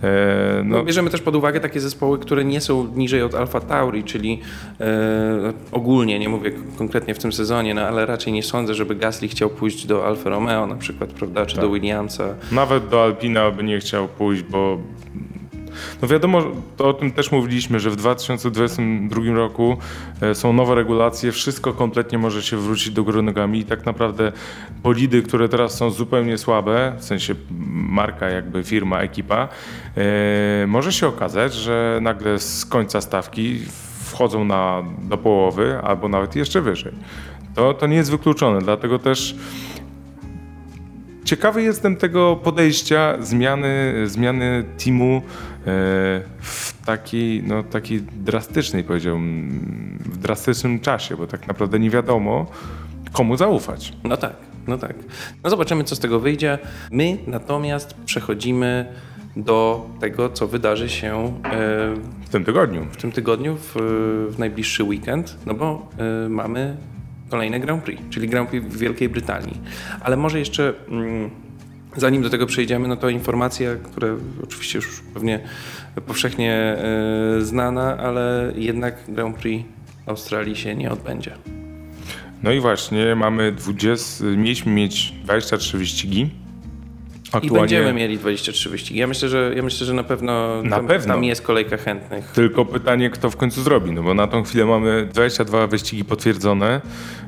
[0.02, 3.60] E, No, no, bierzemy też pod uwagę takie zespoły, które nie są niżej od Alfa
[3.60, 4.40] Tauri, czyli
[4.80, 9.28] e, ogólnie, nie mówię konkretnie w tym sezonie, no, ale raczej nie sądzę, żeby Gasly
[9.28, 12.24] chciał pójść do Alfa Romeo na przykład, prawda, czy do Williamsa.
[12.52, 14.78] Nawet do Alpina by nie chciał pójść, bo
[16.02, 16.42] no wiadomo,
[16.76, 19.76] to o tym też mówiliśmy, że w 2022 roku
[20.20, 24.32] e, są nowe regulacje, wszystko kompletnie może się wrócić do góry nogami i tak naprawdę
[24.82, 27.34] bolidy, które teraz są zupełnie słabe, w sensie
[27.70, 29.48] marka, jakby firma, ekipa,
[29.96, 33.60] e, może się okazać, że nagle z końca stawki
[34.04, 36.92] wchodzą na, do połowy albo nawet jeszcze wyżej.
[37.54, 39.36] To, to nie jest wykluczone, dlatego też
[41.26, 45.22] Ciekawy jestem tego podejścia, zmiany, zmiany teamu e,
[46.40, 52.46] w takiej, no, takiej drastycznej, powiedziałbym, w drastycznym czasie, bo tak naprawdę nie wiadomo,
[53.12, 53.92] komu zaufać.
[54.04, 54.36] No tak,
[54.66, 54.94] no tak.
[55.44, 56.58] No zobaczymy, co z tego wyjdzie.
[56.90, 58.86] My natomiast przechodzimy
[59.36, 61.94] do tego, co wydarzy się e,
[62.26, 62.86] W tym tygodniu.
[62.90, 63.72] w tym tygodniu, w,
[64.30, 65.88] w najbliższy weekend, no bo
[66.26, 66.76] y, mamy
[67.30, 69.60] kolejne Grand Prix, czyli Grand Prix w Wielkiej Brytanii.
[70.00, 71.30] Ale może jeszcze, mm,
[71.96, 74.08] zanim do tego przejdziemy, no to informacja, która
[74.44, 75.40] oczywiście już pewnie
[76.06, 76.76] powszechnie
[77.38, 79.64] y, znana, ale jednak Grand Prix
[80.06, 81.32] Australii się nie odbędzie.
[82.42, 86.30] No i właśnie mamy 20, mieliśmy mieć 23 wyścigi.
[87.42, 89.00] I będziemy mieli 23 wyścigi.
[89.00, 91.14] Ja myślę, że, ja myślę, że na pewno, Na tam, pewno.
[91.14, 92.30] tam jest kolejka chętnych.
[92.30, 96.80] Tylko pytanie, kto w końcu zrobi, no bo na tą chwilę mamy 22 wyścigi potwierdzone,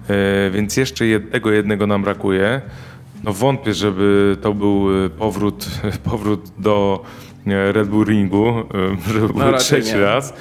[0.08, 2.60] e, więc jeszcze jednego, jednego nam brakuje.
[3.24, 5.66] No wątpię, żeby to był e, powrót,
[6.10, 7.04] powrót do
[7.46, 8.54] e, Red Bull Ringu,
[9.12, 10.00] żeby był raczej trzeci nie.
[10.00, 10.34] raz.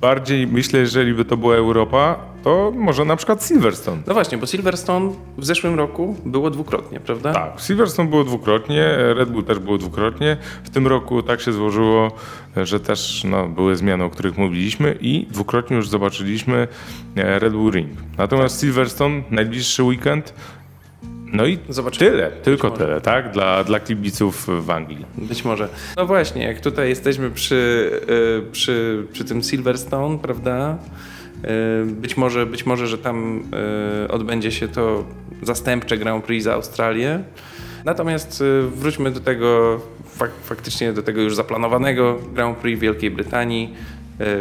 [0.00, 4.02] Bardziej myślę, jeżeli by to była Europa, to może na przykład Silverstone.
[4.06, 7.32] No właśnie, bo Silverstone w zeszłym roku było dwukrotnie, prawda?
[7.32, 10.36] Tak, Silverstone było dwukrotnie, Red Bull też było dwukrotnie.
[10.64, 12.12] W tym roku tak się złożyło,
[12.56, 16.68] że też no, były zmiany, o których mówiliśmy i dwukrotnie już zobaczyliśmy
[17.16, 17.90] e, Red Bull Ring.
[18.18, 20.34] Natomiast Silverstone, najbliższy weekend,
[21.32, 22.10] no i Zobaczymy.
[22.10, 22.84] tyle, tylko może.
[22.84, 25.06] tyle, tak, dla, dla kibiców w Anglii.
[25.18, 25.68] Być może.
[25.96, 27.90] No właśnie, jak tutaj jesteśmy przy,
[28.48, 30.78] y, przy, przy tym Silverstone, prawda?
[31.44, 33.42] Y, Być może, być może, że tam
[34.04, 35.04] y, odbędzie się to
[35.42, 37.22] zastępcze Grand Prix za Australię.
[37.84, 43.74] Natomiast y, wróćmy do tego, fak, faktycznie do tego już zaplanowanego Grand Prix Wielkiej Brytanii,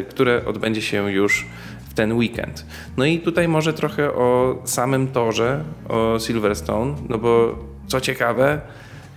[0.10, 1.45] które odbędzie się już
[1.89, 2.65] w ten weekend.
[2.97, 8.62] No i tutaj może trochę o samym torze, o Silverstone, no bo co ciekawe,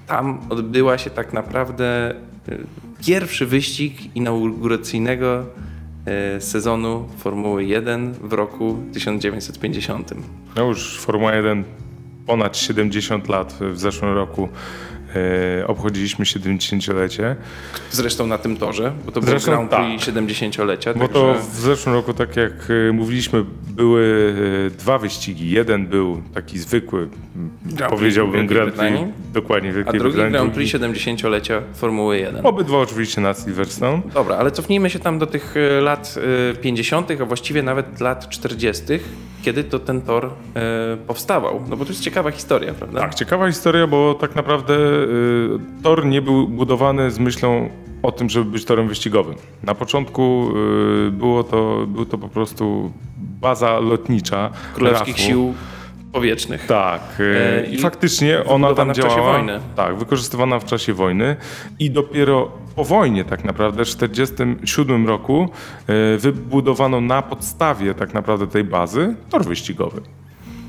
[0.07, 2.15] tam odbyła się tak naprawdę
[3.07, 5.47] pierwszy wyścig inauguracyjnego
[6.41, 10.13] sezonu Formuły 1 w roku 1950.
[10.57, 11.65] No już Formuła 1
[12.27, 15.00] ponad 70 lat w zeszłym roku e,
[15.67, 17.37] obchodziliśmy 70-lecie.
[17.91, 20.15] Zresztą na tym torze, bo to był Zresztą Grand Prix tak.
[20.15, 20.95] 70-lecia.
[20.95, 21.15] Bo także...
[21.15, 22.53] to w zeszłym roku, tak jak
[22.89, 24.35] e, mówiliśmy, były
[24.67, 25.51] e, dwa wyścigi.
[25.51, 27.09] Jeden był taki zwykły,
[27.69, 29.01] Prix powiedziałbym Grand Prix,
[29.33, 30.33] dokładnie A Wielkiej drugi Brytanii.
[30.33, 32.47] Grand Prix 70-lecia Formuły 1.
[32.47, 34.03] Obydwa oczywiście na Silverstone.
[34.15, 36.15] Dobra, ale cofnijmy się tam do tych e, lat
[36.53, 38.83] e, 50., a właściwie nawet lat 40.,
[39.43, 41.61] kiedy to ten tor e, powstawał.
[41.69, 43.01] No bo to jest ciekawa historia, prawda?
[43.01, 47.71] Tak, ciekawa historia, bo tak naprawdę y, tor nie był budowany z myślą
[48.03, 49.35] o tym, żeby być torem wyścigowym.
[49.63, 50.53] Na początku
[51.07, 54.51] y, było to, był to po prostu baza lotnicza.
[54.75, 55.29] Królewskich RAF-u.
[55.29, 55.55] Sił
[56.13, 56.67] Powietrznych.
[56.67, 59.33] Tak, E, e, i faktycznie ona tam w czasie działała.
[59.33, 59.61] wojny.
[59.77, 61.37] Tak, wykorzystywana w czasie wojny
[61.79, 65.49] i dopiero po wojnie tak naprawdę w 1947 roku
[65.87, 70.01] e, wybudowano na podstawie tak naprawdę tej bazy tor wyścigowy.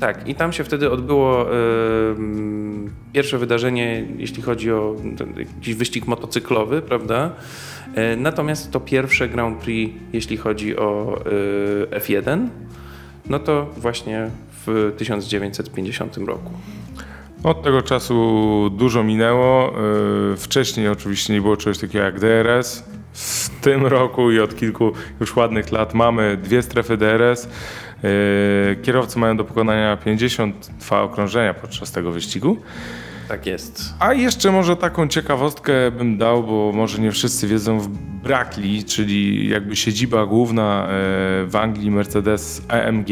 [0.00, 6.06] Tak, i tam się wtedy odbyło mm, pierwsze wydarzenie, jeśli chodzi o ten, jakiś wyścig
[6.06, 7.30] motocyklowy, prawda?
[7.94, 11.18] E, natomiast to pierwsze Grand Prix, jeśli chodzi o
[11.92, 12.46] e, F1,
[13.28, 14.30] no to właśnie
[14.66, 16.50] w 1950 roku.
[17.44, 19.72] Od tego czasu dużo minęło.
[20.30, 22.84] Yy, Wcześniej oczywiście nie było czegoś takiego jak DRS.
[23.12, 27.48] W tym roku i od kilku już ładnych lat mamy dwie strefy DRS.
[28.02, 32.56] Yy, Kierowcy mają do pokonania 52 okrążenia podczas tego wyścigu.
[33.28, 33.94] Tak jest.
[33.98, 37.88] A jeszcze może taką ciekawostkę bym dał, bo może nie wszyscy wiedzą, w
[38.22, 40.88] Brackley, czyli jakby siedziba główna e,
[41.46, 43.08] w Anglii Mercedes AMG,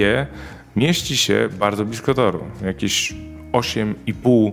[0.77, 2.45] mieści się bardzo blisko toru.
[2.65, 3.15] Jakieś
[3.53, 4.53] 8,5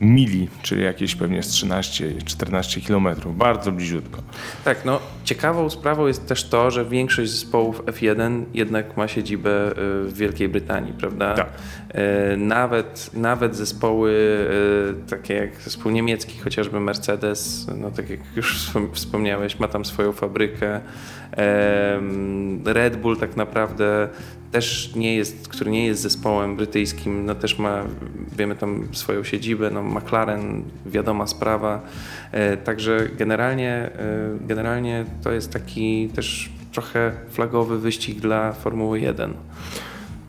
[0.00, 3.36] mili, czyli jakieś pewnie z 13-14 kilometrów.
[3.36, 4.22] Bardzo bliziutko.
[4.64, 9.74] Tak, no ciekawą sprawą jest też to, że większość zespołów F1 jednak ma siedzibę y,
[10.04, 11.34] w Wielkiej Brytanii, prawda?
[11.34, 11.48] Tak.
[12.34, 14.10] Y, Nawet, nawet zespoły
[15.06, 19.84] y, takie jak zespół niemiecki, chociażby Mercedes, no tak jak już wspom- wspomniałeś, ma tam
[19.84, 20.80] swoją fabrykę.
[22.64, 24.08] Red Bull tak naprawdę
[24.56, 27.84] też nie jest, który nie jest zespołem brytyjskim, no też ma,
[28.36, 31.80] wiemy tam swoją siedzibę, no McLaren, wiadoma sprawa.
[32.32, 33.90] E, Także generalnie, e,
[34.40, 39.34] generalnie to jest taki też trochę flagowy wyścig dla Formuły 1.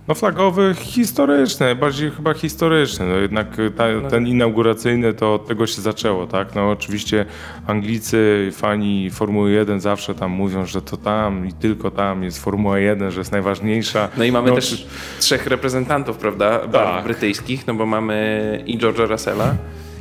[0.08, 3.06] No flagowy, historyczny, bardziej chyba historyczny.
[3.06, 6.56] No jednak y, ta, ten inauguracyjny to od tego się zaczęło, tak?
[6.56, 7.26] No oczywiście
[7.67, 12.80] Anglicy, fani Formuły 1 zawsze tam mówią, że to tam i tylko tam jest Formuła
[12.80, 14.10] 1, że jest najważniejsza.
[14.17, 14.88] No i mamy No, też
[15.20, 17.04] trzech reprezentantów, prawda, Tak.
[17.04, 19.56] brytyjskich, no bo mamy i George'a Russella,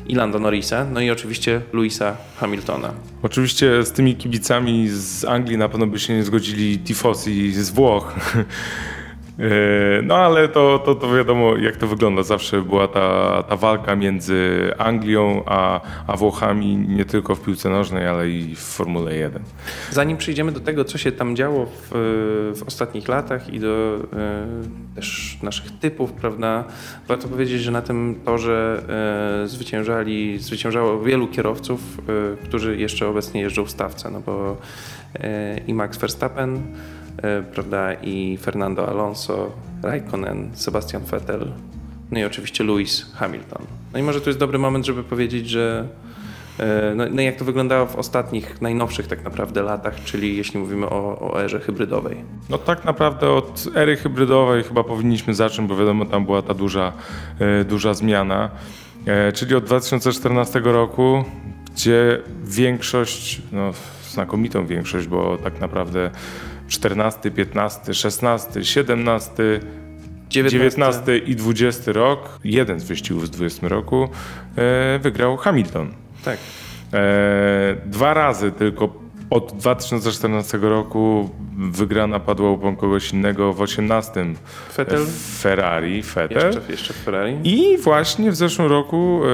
[0.09, 2.91] i Lando Norrisa, no i oczywiście Louisa Hamiltona.
[3.23, 8.15] Oczywiście z tymi kibicami z Anglii na pewno by się nie zgodzili tifosi z Włoch.
[9.39, 12.23] E, No ale to, to, to wiadomo jak to wygląda.
[12.23, 18.07] Zawsze była ta, ta walka między Anglią a, a Włochami nie tylko w piłce nożnej,
[18.07, 19.43] ale i w Formule 1.
[19.91, 21.91] Zanim przejdziemy do tego, co się tam działo w,
[22.57, 24.47] w ostatnich latach i do e,
[24.95, 26.65] też naszych typów, prawda,
[27.09, 28.83] warto powiedzieć, że na tym torze
[29.45, 34.57] e, zwyciężali, zwyciężało wielu kierowców, e, którzy jeszcze obecnie jeżdżą w stawce, no bo
[35.67, 36.63] i Max Verstappen,
[37.55, 39.53] prawda, i Fernando Alonso,
[39.83, 41.53] Raikkonen, Sebastian Vettel,
[42.11, 43.63] no i oczywiście Lewis Hamilton.
[43.93, 45.89] No i może tu jest dobry moment, żeby powiedzieć, że
[46.59, 50.87] E, No, no jak to wyglądało w ostatnich, najnowszych tak naprawdę latach, czyli jeśli mówimy
[50.89, 52.17] o, o erze hybrydowej.
[52.51, 56.93] No tak naprawdę od ery hybrydowej chyba powinniśmy zacząć, bo wiadomo tam była ta duża,
[57.39, 58.51] e, duża zmiana.
[59.07, 61.25] E, Czyli od 2014 roku,
[61.75, 63.73] gdzie większość, no
[64.17, 66.11] znakomitą większość, bo tak naprawdę
[66.69, 69.33] 14, 15, 16, 17,
[70.31, 74.09] 19 i 20 rok, jeden z wyścigów w 20 roku
[74.57, 75.95] e, wygrał Hamilton.
[76.25, 76.39] Tak.
[76.93, 84.27] E, dwa razy tylko od 2014 roku wygrana padła u kogoś innego w 18
[84.77, 85.07] Vettel,
[85.39, 86.47] Ferrari, Vettel.
[86.47, 87.37] jeszcze, jeszcze Ferrari.
[87.45, 89.29] I właśnie w zeszłym roku e,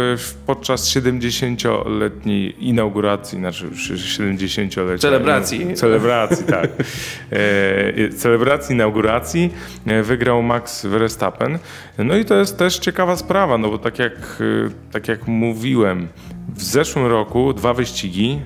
[0.46, 5.74] podczas 70-letniej inauguracji, znaczy 70-letniej Celebracji.
[5.74, 6.70] Celebracji, tak.
[7.30, 9.50] E, celebracji inauguracji
[9.86, 11.58] e, wygrał Max Verstappen.
[11.98, 16.08] No i to jest też ciekawa sprawa, no bo tak jak, e, tak jak mówiłem,
[16.56, 18.40] w zeszłym roku dwa wyścigi.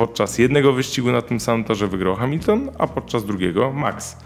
[0.00, 4.16] Podczas jednego wyścigu na tym samym torze wygrał Hamilton, a podczas drugiego Max.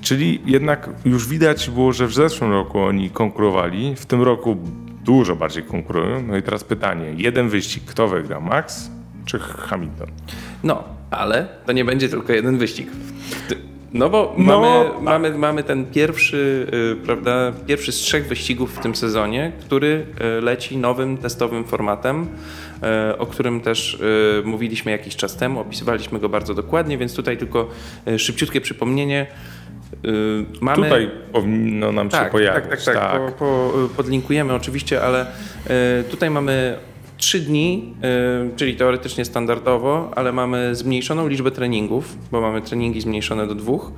[0.00, 4.56] Czyli jednak już widać było, że w zeszłym roku oni konkurowali, w tym roku
[5.04, 6.22] dużo bardziej konkurują.
[6.22, 8.90] No i teraz pytanie, jeden wyścig, kto wygra, Max
[9.24, 10.08] czy Hamilton?
[10.62, 12.88] No, ale to nie będzie tylko jeden wyścig.
[13.92, 16.66] No bo No, mamy, a- mamy, mamy ten pierwszy,
[17.02, 20.06] y, prawda, pierwszy z trzech wyścigów w tym sezonie, który
[20.38, 22.26] y, leci nowym testowym formatem,
[23.18, 27.68] o którym też y, mówiliśmy jakiś czas temu, opisywaliśmy go bardzo dokładnie, więc tutaj tylko
[28.08, 29.26] y, szybciutkie przypomnienie.
[30.60, 30.82] Mamy...
[30.82, 32.70] Tutaj powinno nam się tak, pojawić.
[32.70, 33.22] Tak, tak, tak.
[33.22, 35.26] Po, po, podlinkujemy oczywiście, ale
[35.66, 36.78] e, tutaj mamy
[37.16, 43.46] trzy dni, e, czyli teoretycznie standardowo, ale mamy zmniejszoną liczbę treningów, bo mamy treningi zmniejszone
[43.46, 43.92] do dwóch.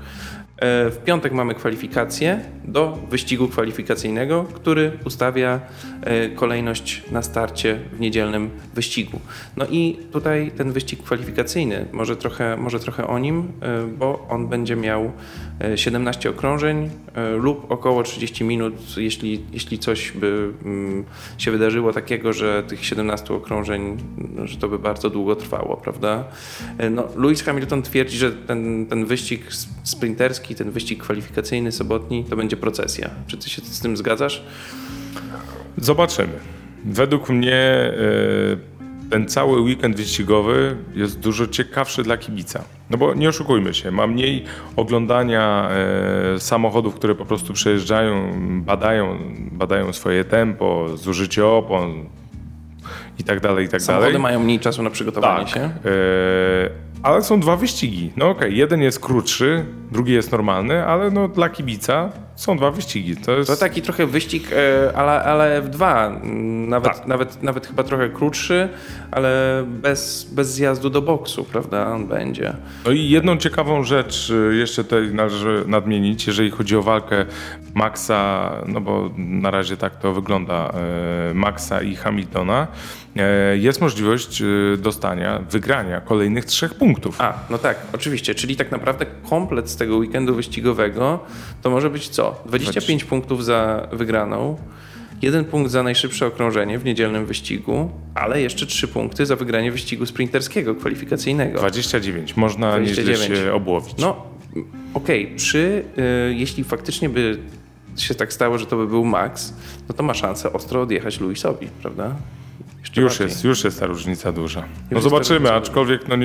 [0.56, 5.60] E, W piątek mamy kwalifikacje do wyścigu kwalifikacyjnego, który ustawia
[6.02, 9.20] e, kolejność na starcie w niedzielnym wyścigu.
[9.56, 14.48] No i tutaj ten wyścig kwalifikacyjny, może trochę, może trochę o nim, e, bo on
[14.48, 15.12] będzie miał
[15.60, 16.90] e, 17 okrążeń
[17.38, 21.04] lub około 30 minut, jeśli, jeśli coś by mm,
[21.38, 23.96] się wydarzyło takiego, że tych 17 okrążeń,
[24.44, 26.24] że to by bardzo długo trwało, prawda?
[26.90, 29.68] No, Lewis Hamilton twierdzi, że ten, ten wyścig s-
[30.54, 33.10] ten wyścig kwalifikacyjny sobotni to będzie procesja.
[33.26, 34.42] Czy ty się z tym zgadzasz?
[35.78, 36.32] Zobaczymy.
[36.84, 37.92] Według mnie e,
[39.10, 42.64] ten cały weekend wyścigowy jest dużo ciekawszy dla kibica.
[42.90, 44.44] No bo nie oszukujmy się, ma mniej
[44.76, 45.68] oglądania
[46.34, 48.32] e, samochodów, które po prostu przejeżdżają,
[48.62, 49.18] badają,
[49.52, 52.04] badają swoje tempo, zużycie opon
[53.18, 54.22] i tak dalej, i tak Samochody dalej.
[54.22, 55.70] mają mniej czasu na przygotowanie Tak, się.
[57.02, 58.12] E, ale są dwa wyścigi.
[58.16, 63.16] No okej, jeden jest krótszy, drugi jest normalny, ale no dla kibica są dwa wyścigi.
[63.16, 66.06] To jest To taki trochę wyścig, e, ale, ale F2.
[66.22, 67.06] mm, Nawet, Tak.
[67.06, 68.68] nawet, nawet chyba trochę krótszy,
[69.10, 71.92] ale bez, bez zjazdu do boksu, prawda?
[71.94, 72.52] On będzie.
[72.84, 77.26] No i jedną ciekawą rzecz y, jeszcze tutaj należy nadmienić, jeżeli chodzi o walkę
[77.74, 80.72] Maxa, no bo na razie tak to wygląda,
[81.30, 83.05] e, Maxa i Hamiltona, e,
[83.54, 84.44] jest możliwość e,
[84.76, 87.20] dostania, wygrania kolejnych trzech punktów.
[87.20, 88.34] A, no tak, oczywiście.
[88.34, 91.20] Czyli tak naprawdę komplet z tego weekendu wyścigowego
[91.62, 92.42] to może być co?
[92.46, 94.56] 25 punktów za wygraną,
[95.22, 100.06] jeden punkt za najszybsze okrążenie w niedzielnym wyścigu, ale jeszcze trzy punkty za wygranie wyścigu
[100.06, 101.58] sprinterskiego, kwalifikacyjnego.
[101.58, 103.44] 29, można nieźle 29.
[103.44, 103.94] się obłowić.
[103.98, 104.26] No,
[104.94, 105.84] okej, przy,
[106.30, 107.38] y, jeśli faktycznie by
[107.96, 109.54] się tak stało, że to by był Max,
[109.88, 112.16] no to ma szansę ostro odjechać Luisowi, prawda?
[112.86, 113.26] Jeszcze Już bardziej.
[113.26, 114.64] jest, już jest ta różnica duża.
[114.90, 116.16] No zobaczymy, aczkolwiek, no,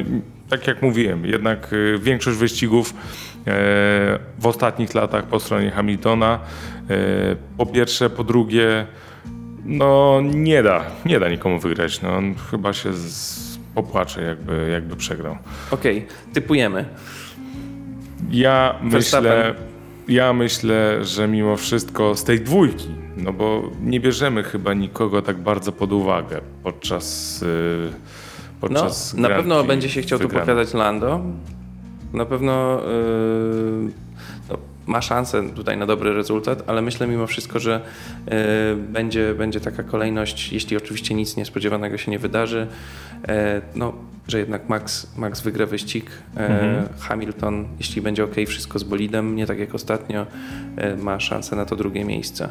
[0.49, 2.93] tak jak mówiłem, jednak y, większość wyścigów e,
[4.39, 6.39] w ostatnich latach po stronie Hamiltona,
[6.89, 8.86] e, po pierwsze, po drugie,
[9.66, 12.01] no nie da, nie da nikomu wygrać.
[12.01, 15.38] No, on chyba się z, popłacze, jakby, jakby przegrał.
[15.72, 16.86] Okej, typujemy.
[18.32, 19.55] Ja myślę,
[20.07, 25.37] ja myślę, że mimo wszystko z tej dwójki, no bo nie bierzemy chyba nikogo tak
[25.37, 30.73] bardzo pod uwagę podczas, y, No, podczas na Grand pewno będzie się chciał tu pokazać
[30.73, 31.21] Lando.
[32.13, 33.91] Na pewno yy, no,
[34.91, 37.81] ma szansę tutaj na dobry rezultat, ale myślę mimo wszystko, że
[38.25, 38.33] yy,
[38.75, 42.67] będzie, będzie taka kolejność, jeśli oczywiście nic niespodziewanego się nie wydarzy,
[43.27, 43.33] yy,
[43.75, 43.93] no,
[44.27, 46.87] że jednak Max, Max wygra wyścig, yy, Mhm.
[46.99, 50.25] Hamilton, jeśli będzie ok wszystko z bolidem, nie tak jak ostatnio,
[50.97, 52.49] ma szansę na to drugie miejsce.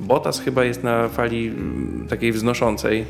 [0.00, 3.04] Bottas chyba jest na fali mm, takiej wznoszącej,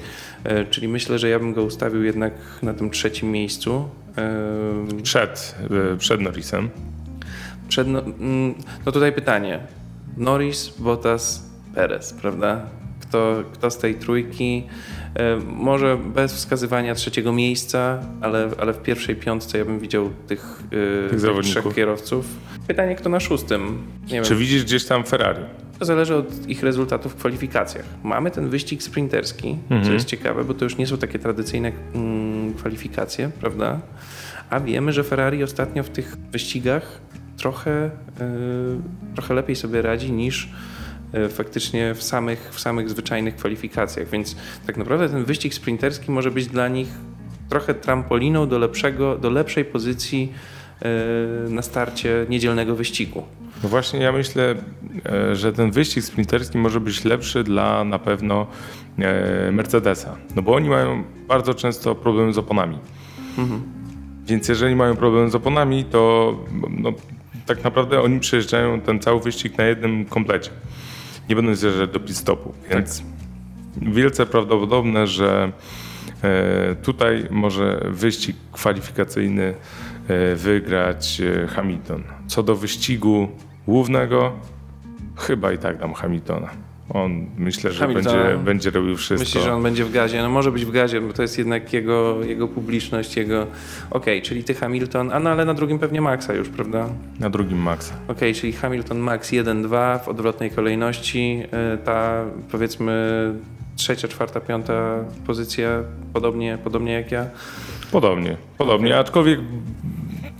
[0.70, 3.88] czyli myślę, że ja bym go ustawił jednak na tym trzecim miejscu.
[5.02, 5.54] Przed,
[5.98, 6.70] przed Norrisem.
[7.68, 8.54] Przed, no, mm,
[8.86, 9.60] no tutaj pytanie.
[10.16, 12.60] Norris, Bottas, Perez, prawda?
[13.00, 14.66] Kto, kto z tej trójki?
[15.14, 20.62] E, może bez wskazywania trzeciego miejsca, ale, ale w pierwszej piątce ja bym widział tych,
[21.06, 21.62] e, tych zawodników.
[21.62, 22.26] trzech kierowców.
[22.66, 23.78] Pytanie, kto na szóstym?
[24.12, 24.38] Nie Czy wiem.
[24.38, 25.42] widzisz gdzieś tam Ferrari?
[25.78, 27.84] To zależy od ich rezultatów w kwalifikacjach.
[28.04, 29.94] Mamy ten wyścig sprinterski, co Mhm.
[29.94, 33.80] jest ciekawe, bo to już nie są takie tradycyjne mm, kwalifikacje, prawda?
[34.50, 37.00] A wiemy, że Ferrari ostatnio w tych wyścigach
[37.44, 37.90] trochę, y,
[39.14, 40.48] trochę lepiej sobie radzi niż
[41.14, 44.08] y, faktycznie w samych, w samych zwyczajnych kwalifikacjach.
[44.08, 44.36] Więc
[44.66, 46.88] tak naprawdę ten wyścig sprinterski może być dla nich
[47.48, 50.32] trochę trampoliną do, lepszego, do lepszej pozycji
[51.46, 53.22] y, na starcie niedzielnego wyścigu.
[53.62, 54.54] No właśnie ja myślę,
[55.06, 58.46] e, że ten wyścig sprinterski może być lepszy dla na pewno
[58.98, 60.16] e, Mercedesa.
[60.36, 62.78] No bo oni mają bardzo często problemy z oponami.
[64.26, 66.34] Więc jeżeli mają problem z oponami, to
[66.70, 66.92] no,
[67.46, 70.50] tak naprawdę oni przejeżdżają ten cały wyścig na jednym komplecie.
[71.28, 72.54] Nie będą zjeżdżać do pit stopu.
[72.70, 73.02] Więc
[73.76, 75.52] wielce prawdopodobne, że
[76.22, 79.54] e, tutaj może wyścig kwalifikacyjny
[80.08, 82.02] e, wygrać e, Hamilton.
[82.26, 83.28] Co do wyścigu
[83.66, 84.32] głównego,
[85.16, 86.63] chyba i tak dam Hamiltona.
[86.88, 88.22] On myślę, że Hamiltona.
[88.22, 89.24] będzie, będzie robił wszystko.
[89.24, 90.22] Myślisz, że on będzie w gazie?
[90.22, 93.46] No może być w gazie, bo to jest jednak jego, jego publiczność, jego...
[93.90, 96.88] Okej, czyli ty Hamilton, a no ale na drugim pewnie Maxa już, prawda?
[97.20, 97.94] Na drugim Maxa.
[98.08, 101.42] Okej, czyli Hamilton Max 1-2 w odwrotnej kolejności.
[101.74, 102.94] Y, Ta powiedzmy
[103.76, 105.68] trzecia, czwarta, piąta pozycja,
[106.12, 107.26] podobnie, podobnie jak ja.
[107.92, 108.88] Podobnie, podobnie.
[108.88, 109.00] Okej.
[109.00, 109.40] Aczkolwiek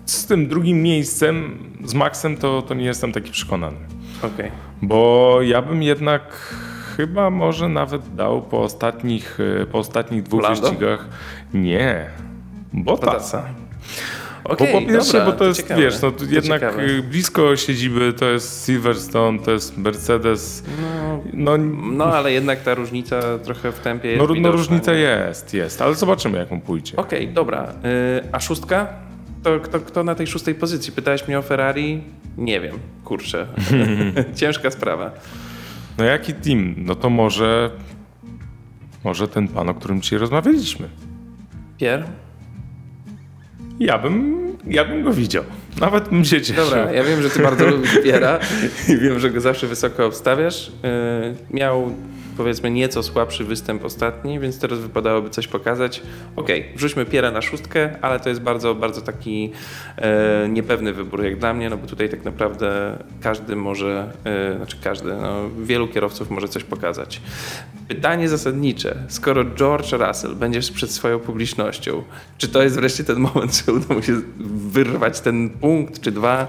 [0.07, 3.77] z tym drugim miejscem, z Maxem, to, to nie jestem taki przekonany.
[4.23, 4.51] Okej.
[4.83, 6.23] Bo ja bym jednak
[6.97, 10.61] chyba może nawet dał po ostatnich, e, po ostatnich dwóch Lando?
[10.63, 11.09] wyścigach.
[11.55, 12.07] Nie.
[12.73, 13.13] Bottasa.
[13.13, 13.45] Bottasa.
[14.49, 16.83] Bo po pierwsze, dobra, bo to jest, ciekawe, wiesz, no to jednak ciekawe.
[16.83, 20.65] e, blisko siedziby, to jest Silverstone, to jest Mercedes.
[21.33, 24.93] No, No, no ale jednak ta różnica trochę w tempie jest no, no widoczna, różnica
[24.93, 24.99] nie?
[24.99, 26.97] jest, jest, ale zobaczymy jak mu pójdzie.
[26.97, 27.63] Okej, dobra.
[27.85, 28.87] Y, a szóstka?
[29.45, 30.93] To kto, kto na tej szóstej pozycji?
[30.93, 32.03] Pytałeś mnie o Ferrari?
[32.39, 33.47] Nie wiem, kurczę.
[34.41, 35.11] Ciężka sprawa.
[35.99, 36.75] No jaki team?
[36.79, 37.71] No to może,
[39.05, 40.89] może ten pan, o którym dzisiaj rozmawialiśmy.
[41.79, 42.05] Pierre?
[43.81, 45.45] Ja bym, ja bym go widział.
[45.81, 46.65] Nawet bym się cieszył.
[46.65, 48.39] Dobra, ja wiem, że ty bardzo lubisz Piera
[48.89, 50.73] i wiem, że go zawsze wysoko obstawiasz.
[50.83, 51.95] Yy, miał
[52.37, 56.03] powiedzmy nieco słabszy występ ostatni, więc teraz wypadałoby coś pokazać.
[56.37, 59.53] Okej, wrzućmy Piera na szóstkę, ale to jest bardzo, bardzo taki
[59.97, 64.77] e, niepewny wybór jak dla mnie, no bo tutaj tak naprawdę każdy może, e, znaczy
[64.83, 67.21] każdy, no, wielu kierowców może coś pokazać.
[67.89, 72.03] Pytanie zasadnicze, skoro George Russell będzie przed swoją publicznością,
[72.39, 74.21] czy to jest wreszcie ten moment, że uda mu się
[74.71, 76.47] wyrwać ten punkt czy dwa?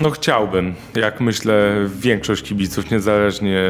[0.00, 3.60] No chciałbym, jak myślę większość kibiców, niezależnie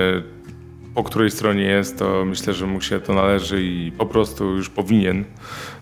[0.95, 4.71] po której stronie jest, to myślę, że mu się to należy i po prostu już
[4.71, 5.25] powinien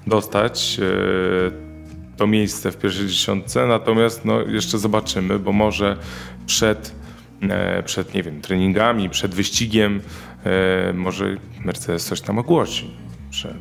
[0.06, 3.66] dostać e, to miejsce w pierwszej dziesiątce.
[3.66, 5.96] Natomiast no, jeszcze zobaczymy, bo może
[6.46, 6.94] przed,
[7.42, 10.00] e, przed nie wiem, treningami, przed wyścigiem
[10.44, 12.90] e, może Mercedes coś tam ogłosi.
[13.30, 13.54] Że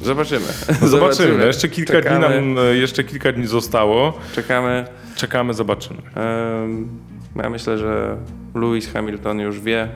[0.02, 0.46] Zobaczymy.
[0.82, 1.46] Zobaczymy.
[1.46, 2.28] Jeszcze kilka Czekamy.
[2.40, 4.18] dni nam, e, jeszcze kilka dni zostało.
[4.34, 4.84] Czekamy.
[5.16, 6.02] Czekamy, zobaczymy.
[7.36, 8.16] Ja myślę, że
[8.54, 9.88] Lewis Hamilton już wie.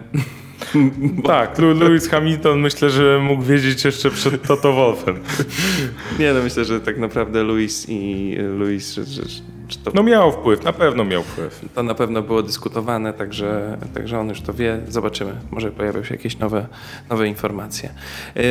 [1.27, 5.19] Tak, Lewis Hamilton myślę, że mógł wiedzieć jeszcze przed Toto Wolfem.
[6.19, 9.43] Nie, no myślę, że tak naprawdę Lewis i Lewis, że, że, że
[9.77, 11.61] to, No miał wpływ, na pewno miał wpływ.
[11.75, 14.81] to na pewno było dyskutowane, także, także on już to wie.
[14.89, 15.33] Zobaczymy.
[15.51, 16.67] Może pojawią się jakieś nowe,
[17.11, 17.89] nowe informacje.
[18.37, 18.43] E,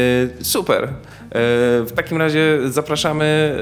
[0.43, 0.83] super.
[0.83, 0.89] E,
[1.81, 3.57] w takim razie zapraszamy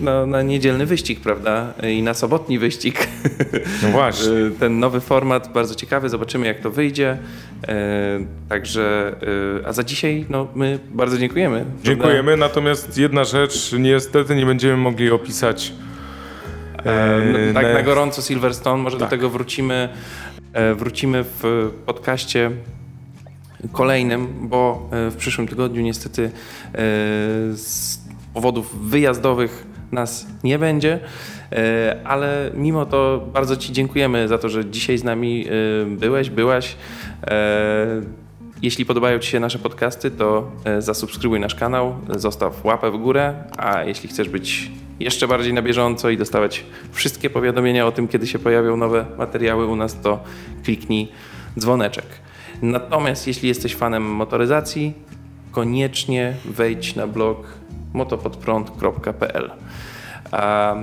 [0.00, 1.72] e, na, na niedzielny wyścig, prawda?
[1.82, 3.08] I na sobotni wyścig.
[3.82, 4.32] No właśnie.
[4.60, 7.18] Ten nowy format bardzo ciekawy, zobaczymy jak to wyjdzie.
[8.48, 9.16] Także,
[9.66, 11.64] a za dzisiaj no, my bardzo dziękujemy.
[11.84, 15.72] Dziękujemy, natomiast jedna rzecz, niestety nie będziemy mogli opisać
[16.86, 19.06] E, e, tak na- na gorąco Silverstone, może Tak.
[19.06, 19.88] do tego wrócimy,
[20.52, 22.50] e, wrócimy w podcaście
[23.72, 26.30] kolejnym, bo w przyszłym tygodniu niestety
[27.54, 27.98] z
[28.34, 31.00] powodów wyjazdowych nas nie będzie,
[32.04, 35.46] ale mimo to bardzo Ci dziękujemy za to, że dzisiaj z nami
[35.86, 36.76] byłeś, byłaś.
[38.62, 43.84] Jeśli podobają Ci się nasze podcasty, to zasubskrybuj nasz kanał, zostaw łapę w górę, a
[43.84, 44.70] jeśli chcesz być
[45.00, 49.66] jeszcze bardziej na bieżąco i dostawać wszystkie powiadomienia o tym, kiedy się pojawią nowe materiały
[49.66, 50.20] u nas, to
[50.64, 51.08] kliknij
[51.58, 52.06] dzwoneczek.
[52.62, 54.94] Natomiast jeśli jesteś fanem motoryzacji,
[55.52, 57.46] koniecznie wejdź na blog
[57.94, 59.50] motopodprąd.pl.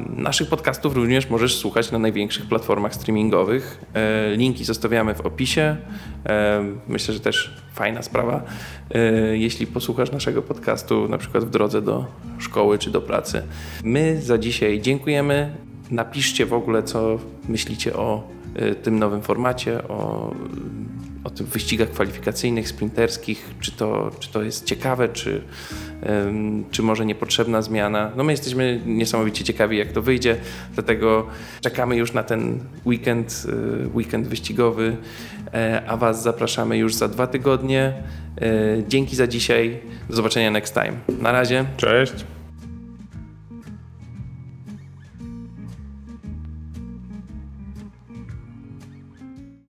[0.10, 3.86] Naszych podcastów również możesz słuchać na największych platformach streamingowych.
[3.94, 5.78] E, Linki zostawiamy w opisie.
[6.88, 8.44] Myślę, że też fajna sprawa,
[8.92, 12.06] e, jeśli posłuchasz naszego podcastu na przykład w drodze do
[12.40, 13.44] szkoły czy do pracy.
[13.84, 15.56] My za dzisiaj dziękujemy.
[15.92, 17.20] Napiszcie w ogóle, co
[17.50, 20.32] myślicie o e, tym nowym formacie, o
[21.26, 25.42] o tych wyścigach kwalifikacyjnych, sprinterskich, czy to, czy to jest ciekawe, czy,
[26.02, 28.12] em, czy może niepotrzebna zmiana.
[28.16, 30.38] No my jesteśmy niesamowicie ciekawi, jak to wyjdzie,
[30.74, 31.28] dlatego
[31.62, 33.46] czekamy już na ten weekend,
[33.86, 34.98] y, weekend wyścigowy,
[35.54, 37.94] e, a Was zapraszamy już za dwa tygodnie.
[38.42, 41.22] E, Dzięki za dzisiaj, do zobaczenia next time.
[41.22, 41.66] Na razie.
[41.78, 42.35] Cześć.